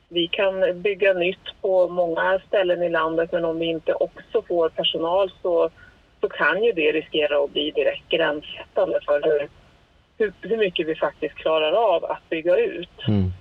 vi 0.09 0.29
kan 0.29 0.83
bygga 0.83 1.13
nytt 1.13 1.61
på 1.61 1.89
många 1.89 2.41
ställen 2.49 2.83
i 2.83 2.89
landet 2.89 3.33
men 3.33 3.45
om 3.45 3.59
vi 3.59 3.67
inte 3.67 3.95
också 3.95 4.43
får 4.43 4.69
personal 4.69 5.31
så, 5.43 5.71
så 6.21 6.29
kan 6.29 6.65
ju 6.65 6.73
det 6.73 6.93
riskera 6.93 7.45
att 7.45 7.51
bli 7.51 7.71
direkt 7.71 8.09
gränssättande 8.09 9.01
för 9.05 9.23
hur, 9.23 9.49
hur, 10.19 10.33
hur 10.41 10.57
mycket 10.57 10.87
vi 10.87 10.95
faktiskt 10.95 11.35
klarar 11.35 11.73
av 11.73 12.05
att 12.05 12.29
bygga 12.29 12.57
ut. 12.57 13.09
Mm. 13.09 13.33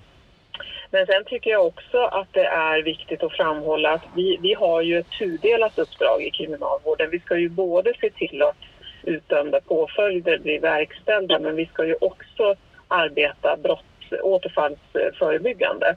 Men 0.90 1.06
sen 1.06 1.24
tycker 1.24 1.50
jag 1.50 1.66
också 1.66 1.98
att 1.98 2.28
det 2.32 2.46
är 2.46 2.82
viktigt 2.82 3.22
att 3.22 3.36
framhålla 3.36 3.92
att 3.92 4.04
vi, 4.14 4.38
vi 4.42 4.54
har 4.54 4.82
ju 4.82 4.98
ett 4.98 5.10
tudelat 5.18 5.78
uppdrag 5.78 6.22
i 6.22 6.30
kriminalvården. 6.30 7.10
Vi 7.10 7.20
ska 7.20 7.36
ju 7.36 7.48
både 7.48 7.94
se 8.00 8.10
till 8.10 8.42
att 8.42 8.56
utdömda 9.02 9.60
påföljder 9.60 10.38
blir 10.38 10.60
verkställda 10.60 11.38
men 11.38 11.56
vi 11.56 11.66
ska 11.66 11.86
ju 11.86 11.96
också 12.00 12.54
arbeta 12.88 13.56
brotts, 13.56 14.22
återfallsförebyggande. 14.22 15.96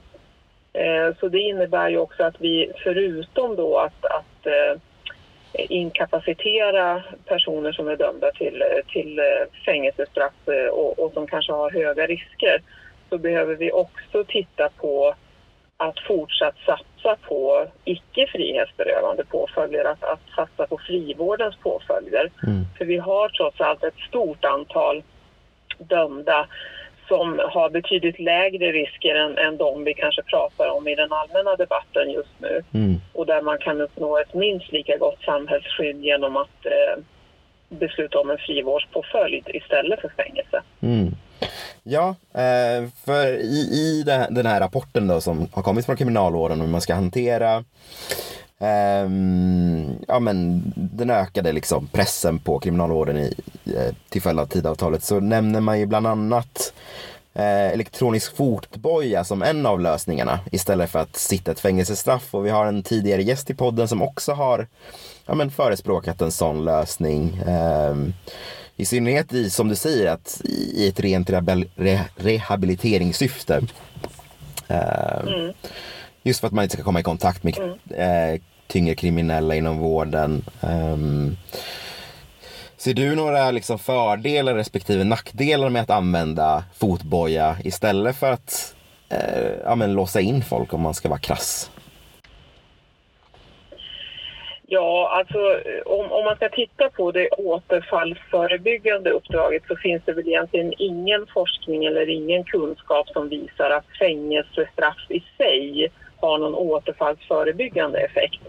Eh, 0.72 1.16
så 1.20 1.28
det 1.28 1.38
innebär 1.38 1.88
ju 1.88 1.98
också 1.98 2.22
att 2.22 2.40
vi 2.40 2.72
förutom 2.84 3.56
då 3.56 3.78
att, 3.78 4.04
att 4.04 4.46
eh, 4.46 4.80
inkapacitera 5.52 7.02
personer 7.24 7.72
som 7.72 7.88
är 7.88 7.96
dömda 7.96 8.30
till, 8.30 8.62
till 8.88 9.18
eh, 9.18 9.64
fängelsestraff 9.64 10.32
och, 10.72 10.98
och 10.98 11.12
som 11.12 11.26
kanske 11.26 11.52
har 11.52 11.70
höga 11.70 12.06
risker 12.06 12.62
så 13.10 13.18
behöver 13.18 13.54
vi 13.54 13.72
också 13.72 14.24
titta 14.24 14.68
på 14.68 15.14
att 15.76 16.00
fortsatt 16.06 16.56
satsa 16.66 17.16
på 17.28 17.66
icke 17.84 18.26
frihetsberövande 18.26 19.24
påföljder, 19.24 19.84
att, 19.84 20.04
att 20.04 20.20
satsa 20.36 20.66
på 20.66 20.78
frivårdens 20.86 21.56
påföljder. 21.56 22.30
Mm. 22.46 22.64
För 22.78 22.84
vi 22.84 22.96
har 22.96 23.28
trots 23.28 23.60
allt 23.60 23.84
ett 23.84 23.98
stort 24.08 24.44
antal 24.44 25.02
dömda 25.78 26.46
som 27.08 27.40
har 27.52 27.70
betydligt 27.70 28.18
lägre 28.18 28.72
risker 28.72 29.14
än, 29.14 29.38
än 29.38 29.56
de 29.56 29.84
vi 29.84 29.94
kanske 29.94 30.22
pratar 30.22 30.68
om 30.68 30.88
i 30.88 30.94
den 30.94 31.12
allmänna 31.12 31.56
debatten 31.56 32.10
just 32.10 32.40
nu. 32.40 32.62
Mm. 32.74 33.00
Och 33.12 33.26
där 33.26 33.42
man 33.42 33.58
kan 33.58 33.80
uppnå 33.80 34.18
ett 34.18 34.34
minst 34.34 34.72
lika 34.72 34.96
gott 34.96 35.22
samhällsskydd 35.24 36.04
genom 36.04 36.36
att 36.36 36.66
eh, 36.66 37.02
besluta 37.68 38.18
om 38.20 38.30
en 38.30 38.38
frivårdspåföljd 38.38 39.48
istället 39.48 40.00
för 40.00 40.08
fängelse. 40.08 40.62
Mm. 40.82 41.14
Ja, 41.82 42.08
eh, 42.32 42.88
för 43.04 43.26
i, 43.40 43.58
i 43.58 44.02
den 44.30 44.46
här 44.46 44.60
rapporten 44.60 45.06
då 45.06 45.20
som 45.20 45.48
har 45.52 45.62
kommit 45.62 45.86
från 45.86 45.96
kriminalvården 45.96 46.60
om 46.60 46.66
hur 46.66 46.72
man 46.72 46.80
ska 46.80 46.94
hantera 46.94 47.64
ehm, 48.58 49.94
ja, 50.08 50.18
men 50.20 50.62
den 50.76 51.10
ökade 51.10 51.52
liksom 51.52 51.86
pressen 51.86 52.38
på 52.38 52.58
kriminalvården 52.58 53.18
i, 53.18 53.34
eh, 53.64 53.94
till 54.08 54.22
följd 54.22 54.40
av 54.40 54.46
tidavtalet 54.46 55.04
så 55.04 55.20
nämner 55.20 55.60
man 55.60 55.80
ju 55.80 55.86
bland 55.86 56.06
annat 56.06 56.72
eh, 57.34 57.72
elektronisk 57.72 58.36
fotboja 58.36 59.24
som 59.24 59.42
en 59.42 59.66
av 59.66 59.80
lösningarna 59.80 60.40
istället 60.52 60.90
för 60.90 60.98
att 60.98 61.16
sitta 61.16 61.50
ett 61.50 61.60
fängelsestraff. 61.60 62.34
Och 62.34 62.46
vi 62.46 62.50
har 62.50 62.66
en 62.66 62.82
tidigare 62.82 63.22
gäst 63.22 63.50
i 63.50 63.54
podden 63.54 63.88
som 63.88 64.02
också 64.02 64.32
har 64.32 64.66
ja, 65.26 65.34
men 65.34 65.50
förespråkat 65.50 66.20
en 66.20 66.32
sån 66.32 66.64
lösning. 66.64 67.42
Ehm, 67.46 68.12
i 68.80 68.84
synnerhet 68.84 69.32
i, 69.32 69.50
som 69.50 69.68
du 69.68 69.76
säger, 69.76 70.10
att 70.10 70.40
i 70.44 70.88
ett 70.88 71.00
rent 71.00 71.30
rehabiliteringssyfte. 72.16 73.60
Um, 74.68 75.28
mm. 75.28 75.52
Just 76.22 76.40
för 76.40 76.46
att 76.46 76.52
man 76.52 76.62
inte 76.62 76.76
ska 76.76 76.84
komma 76.84 77.00
i 77.00 77.02
kontakt 77.02 77.42
med 77.42 77.58
mm. 77.58 78.34
eh, 78.34 78.40
tyngre 78.66 78.94
kriminella 78.94 79.54
inom 79.54 79.78
vården. 79.78 80.44
Um, 80.60 81.36
ser 82.76 82.94
du 82.94 83.14
några 83.14 83.50
liksom 83.50 83.78
fördelar 83.78 84.54
respektive 84.54 85.04
nackdelar 85.04 85.68
med 85.68 85.82
att 85.82 85.90
använda 85.90 86.64
fotboja 86.74 87.56
istället 87.64 88.16
för 88.16 88.32
att 88.32 88.74
eh, 89.08 89.50
ja, 89.64 89.74
låsa 89.74 90.20
in 90.20 90.42
folk 90.44 90.74
om 90.74 90.80
man 90.80 90.94
ska 90.94 91.08
vara 91.08 91.20
krass? 91.20 91.70
Ja, 94.72 95.10
alltså 95.12 95.60
om, 95.84 96.12
om 96.12 96.24
man 96.24 96.36
ska 96.36 96.48
titta 96.48 96.90
på 96.90 97.12
det 97.12 97.28
återfallsförebyggande 97.28 99.10
uppdraget 99.10 99.62
så 99.68 99.76
finns 99.76 100.02
det 100.04 100.12
väl 100.12 100.28
egentligen 100.28 100.72
ingen 100.78 101.26
forskning 101.26 101.84
eller 101.84 102.08
ingen 102.08 102.44
kunskap 102.44 103.08
som 103.08 103.28
visar 103.28 103.70
att 103.70 103.84
fängelsestraff 103.98 105.06
i 105.08 105.24
sig 105.36 105.92
har 106.16 106.38
någon 106.38 106.54
återfallsförebyggande 106.54 107.98
effekt. 107.98 108.40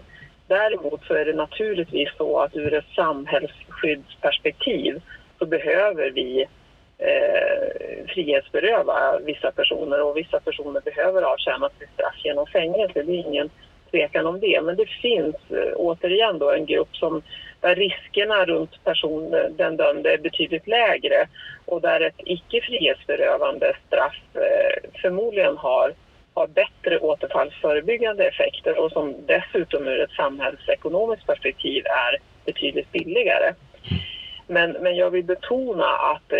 Däremot 0.46 1.04
så 1.04 1.14
är 1.14 1.24
det 1.24 1.32
naturligtvis 1.32 2.08
så 2.16 2.38
att 2.38 2.56
ur 2.56 2.74
ett 2.74 2.94
samhällsskyddsperspektiv 2.96 5.02
så 5.38 5.46
behöver 5.46 6.10
vi 6.10 6.46
eh, 6.98 8.06
frihetsberöva 8.08 9.18
vissa 9.18 9.50
personer 9.50 10.02
och 10.02 10.16
vissa 10.16 10.40
personer 10.40 10.80
behöver 10.80 11.22
avtjäna 11.22 11.70
sitt 11.78 11.90
straff 11.94 12.24
genom 12.24 12.46
fängelse. 12.46 13.02
Det 13.02 13.12
är 13.12 13.28
ingen 13.28 13.50
tvekan 13.92 14.26
om 14.26 14.40
det. 14.40 14.60
Men 14.62 14.76
det 14.76 14.86
finns 14.86 15.36
eh, 15.50 15.72
återigen 15.76 16.38
då 16.38 16.50
en 16.50 16.66
grupp 16.66 16.96
som, 16.96 17.22
där 17.60 17.74
riskerna 17.74 18.44
runt 18.44 18.84
person, 18.84 19.34
eh, 19.34 19.50
den 19.56 19.76
dömde 19.76 20.12
är 20.12 20.18
betydligt 20.18 20.66
lägre 20.66 21.26
och 21.66 21.80
där 21.80 22.00
ett 22.00 22.20
icke 22.24 22.60
frihetsberövande 22.60 23.76
straff 23.86 24.20
eh, 24.34 24.90
förmodligen 25.02 25.56
har 25.56 25.94
har 26.34 26.46
bättre 26.46 26.98
återfallsförebyggande 26.98 28.28
effekter 28.28 28.78
och 28.78 28.92
som 28.92 29.14
dessutom 29.26 29.86
ur 29.86 30.00
ett 30.00 30.10
samhällsekonomiskt 30.10 31.26
perspektiv 31.26 31.84
är 31.86 32.18
betydligt 32.44 32.92
billigare. 32.92 33.54
Men, 34.46 34.70
men 34.70 34.96
jag 34.96 35.10
vill 35.10 35.24
betona 35.24 35.86
att 35.86 36.32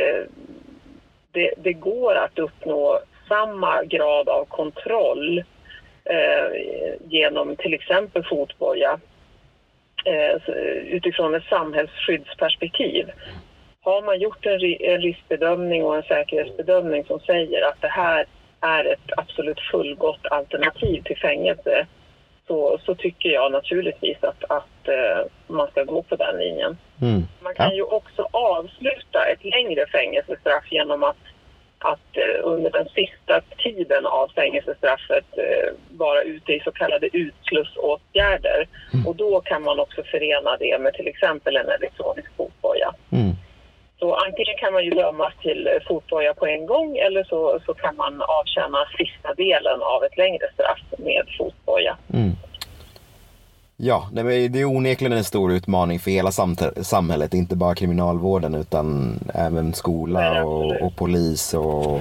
det, 1.33 1.51
det, 1.57 1.73
går 1.73 2.15
att 2.15 2.39
uppnå 2.39 2.99
samma 3.29 3.85
grad 3.85 4.29
av 4.29 4.45
kontroll 4.45 5.43
genom 7.09 7.57
till 7.57 7.75
exempel 7.75 8.25
fotboja 8.25 9.01
eh, 10.05 10.55
utifrån 10.85 11.35
ett 11.35 11.45
samhällsskyddsperspektiv. 11.45 13.11
Har 13.81 14.03
man 14.03 14.21
gjort 14.21 14.47
en, 14.47 14.59
riskbedömning 15.01 15.85
och 15.85 15.97
en 15.97 16.03
säkerhetsbedömning 16.03 17.05
som 17.05 17.21
säger 17.21 17.69
att 17.69 17.81
det 17.81 17.89
här 17.89 18.27
är 18.61 18.93
ett 18.93 19.11
absolut 19.17 19.61
fullgott 19.61 20.27
alternativ 20.31 21.03
till 21.03 21.17
fängelse 21.17 21.87
så, 22.47 22.79
så 22.85 22.95
tycker 22.95 23.29
jag 23.29 23.53
naturligtvis 23.53 24.25
att, 24.25 24.45
att 24.51 24.89
uh, 24.89 25.27
man 25.47 25.69
ska 25.71 25.85
gå 25.85 26.03
på 26.03 26.17
den 26.17 26.39
linjen. 26.39 26.79
Mm. 27.03 27.23
Man 27.41 27.55
kan 27.55 27.69
ja. 27.69 27.75
ju 27.75 27.83
också 27.83 28.29
avsluta 28.31 29.25
ett 29.33 29.45
längre 29.45 29.87
fängelsestraff 29.87 30.65
genom 30.71 31.03
att, 31.03 31.17
att 31.85 32.17
uh, 32.17 32.47
under 32.53 32.71
den 32.71 32.89
sista 32.89 33.41
tiden 33.59 34.07
av 34.07 34.29
fängelsestraffet 34.35 35.25
uh, 35.39 35.71
vara 35.91 36.23
ute 36.23 36.53
i 36.53 36.61
så 36.61 36.73
kallade 36.73 37.17
utslussåtgärder. 37.17 38.69
Mm. 38.95 39.07
Och 39.07 39.17
då 39.17 39.41
kan 39.41 39.63
man 39.63 39.81
också 39.81 40.03
förena 40.03 40.57
det 40.57 40.79
med 40.79 40.95
till 40.95 41.09
exempel 41.09 41.57
en 41.57 41.69
elektronisk 41.69 42.29
fotboja. 42.37 42.95
Mm. 43.13 43.33
Så 43.99 44.15
antingen 44.15 44.57
kan 44.59 44.73
man 44.73 44.85
ju 44.85 44.91
dömas 44.91 45.33
till 45.43 45.69
fotboja 45.89 46.35
på 46.35 46.47
en 46.47 46.67
gång 46.67 46.97
eller 46.97 47.25
så, 47.25 47.61
så 47.67 47.75
kan 47.75 47.97
man 47.97 48.23
avtjäna 48.23 48.79
sista 48.99 49.35
delen 49.35 49.83
av 49.83 50.05
ett 50.05 50.17
längre 50.17 50.47
straff 50.55 50.83
med 50.99 51.25
fotboja. 51.39 51.97
Mm. 52.15 52.33
Ja, 53.85 54.09
det 54.13 54.21
är 54.61 54.65
onekligen 54.65 55.13
en 55.13 55.25
stor 55.25 55.53
utmaning 55.53 56.01
för 56.01 56.11
hela 56.11 56.33
samhället, 56.83 57.35
inte 57.35 57.57
bara 57.57 57.75
kriminalvården 57.75 58.55
utan 58.55 59.19
även 59.35 59.75
skola 59.75 60.45
och, 60.45 60.83
och 60.83 60.97
polis 60.97 61.55
och 61.55 62.01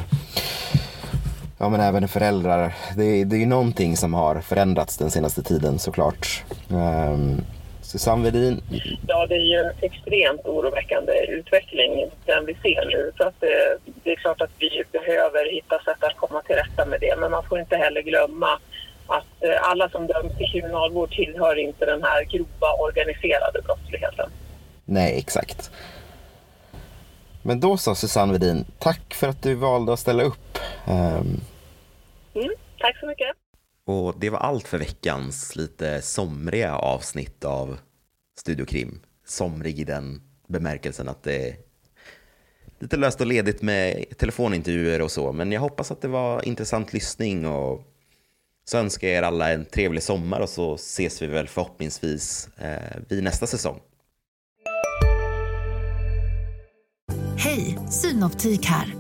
ja, 1.58 1.70
men 1.70 1.82
även 1.82 2.08
föräldrar. 2.08 2.74
Det, 2.98 3.24
det 3.24 3.36
är 3.36 3.40
ju 3.40 3.46
någonting 3.46 3.98
som 3.98 4.14
har 4.14 4.42
förändrats 4.42 4.98
den 4.98 5.12
senaste 5.12 5.44
tiden 5.44 5.80
såklart. 5.80 6.44
Um, 6.70 7.42
Susanne 7.82 8.24
Wedin? 8.24 8.62
Ja, 9.08 9.28
det 9.28 9.36
är 9.36 9.46
ju 9.52 9.58
en 9.58 9.72
extremt 9.82 10.46
oroväckande 10.46 11.14
utveckling 11.30 12.10
den 12.26 12.46
vi 12.46 12.54
ser 12.54 12.86
nu. 12.86 13.12
Så 13.18 13.24
att 13.24 13.36
det, 13.40 13.78
det, 14.04 14.12
är 14.12 14.16
klart 14.16 14.42
att 14.42 14.52
vi 14.58 14.84
behöver 14.92 15.52
hitta 15.52 15.80
sätt 15.80 16.04
att 16.04 16.18
komma 16.18 16.42
till 16.42 16.56
rätta 16.56 16.86
med 16.86 17.00
det. 17.00 17.16
Men 17.20 17.32
man 17.32 17.44
får 17.44 17.60
inte 17.60 17.76
heller 17.76 18.02
glömma 18.02 18.60
att 19.12 19.44
eh, 19.44 19.70
alla 19.70 19.90
som 19.90 20.08
döms 20.08 20.38
till 20.38 20.48
kriminalvård 20.52 21.12
tillhör 21.12 21.56
inte 21.56 21.86
den 21.86 22.04
här 22.04 22.24
grova 22.24 22.74
organiserade 22.80 23.62
brottsligheten. 23.62 24.30
Nej, 24.86 25.18
exakt. 25.18 25.72
Men 27.42 27.60
då 27.60 27.78
så 27.78 27.96
Susanne 27.96 28.34
Wedin, 28.34 28.66
tack 28.80 29.14
för 29.14 29.28
att 29.28 29.44
du 29.44 29.56
valde 29.56 29.94
att 29.94 30.00
ställa 30.00 30.24
upp. 30.24 30.58
Um... 30.88 31.42
Mm, 32.34 32.54
tack 32.80 33.00
så 33.00 33.06
mycket. 33.06 33.28
Och 33.86 34.16
det 34.20 34.30
var 34.30 34.40
allt 34.40 34.68
för 34.68 34.78
veckans 34.78 35.56
lite 35.56 36.02
somriga 36.02 36.76
avsnitt 36.76 37.46
av 37.46 37.78
Studio 38.40 38.66
Krim. 38.66 39.00
Somrig 39.26 39.80
i 39.80 39.84
den 39.84 40.22
bemärkelsen 40.48 41.10
att 41.10 41.24
det 41.24 41.50
är 41.50 41.56
lite 42.80 42.98
löst 42.98 43.22
och 43.22 43.28
ledigt 43.28 43.62
med 43.62 44.06
telefonintervjuer 44.18 45.02
och 45.02 45.12
så. 45.12 45.32
Men 45.32 45.52
jag 45.52 45.62
hoppas 45.62 45.92
att 45.92 46.02
det 46.02 46.08
var 46.08 46.48
intressant 46.48 46.94
lyssning 46.94 47.48
och 47.48 47.91
så 48.72 48.78
önskar 48.78 49.08
jag 49.08 49.18
er 49.18 49.24
alla 49.24 49.52
en 49.52 49.66
trevlig 49.66 50.04
sommar 50.04 50.40
och 50.40 50.50
så 50.50 50.76
ses 50.76 51.22
vi 51.22 51.28
väl 51.28 51.48
förhoppningsvis 51.48 52.50
eh, 52.58 53.02
vid 53.10 53.24
nästa 53.24 53.48
säsong. 53.48 53.80
Hej, 57.38 57.80
Synoptik 57.90 58.66
här. 58.66 58.96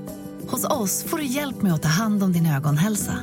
Hos 0.47 0.65
oss 0.65 1.03
får 1.03 1.17
du 1.17 1.25
hjälp 1.25 1.61
med 1.61 1.73
att 1.73 1.81
ta 1.81 1.87
hand 1.87 2.23
om 2.23 2.33
din 2.33 2.45
ögonhälsa. 2.45 3.13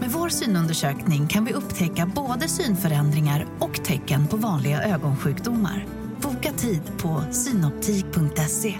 Med 0.00 0.10
vår 0.10 0.28
synundersökning 0.28 1.28
kan 1.28 1.44
vi 1.44 1.52
upptäcka 1.52 2.10
både 2.14 2.48
synförändringar 2.48 3.46
och 3.60 3.84
tecken 3.84 4.26
på 4.26 4.36
vanliga 4.36 4.82
ögonsjukdomar. 4.82 5.86
Boka 6.22 6.52
tid 6.52 6.82
på 6.98 7.24
synoptik.se. 7.32 8.74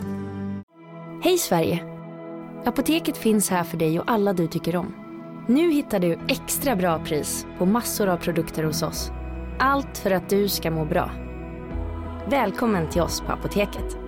Hej 1.25 1.39
Sverige! 1.39 1.85
Apoteket 2.65 3.17
finns 3.17 3.51
här 3.51 3.65
för 3.65 3.77
dig 3.77 4.01
och 4.01 4.11
alla 4.11 4.33
du 4.33 4.49
tycker 4.49 4.77
om. 4.77 5.06
Nu 5.49 5.71
hittar 5.73 5.99
du 5.99 6.19
extra 6.29 6.77
bra 6.77 6.99
pris 7.05 7.47
på 7.59 7.67
massor 7.67 8.09
av 8.09 8.17
produkter 8.17 8.65
hos 8.65 8.83
oss. 8.83 9.11
Allt 9.59 9.99
för 9.99 10.11
att 10.11 10.31
du 10.31 10.49
ska 10.49 10.71
må 10.71 10.85
bra. 10.85 11.11
Välkommen 12.31 12.91
till 12.91 13.03
oss 13.03 13.21
på 13.21 13.33
Apoteket. 13.33 14.06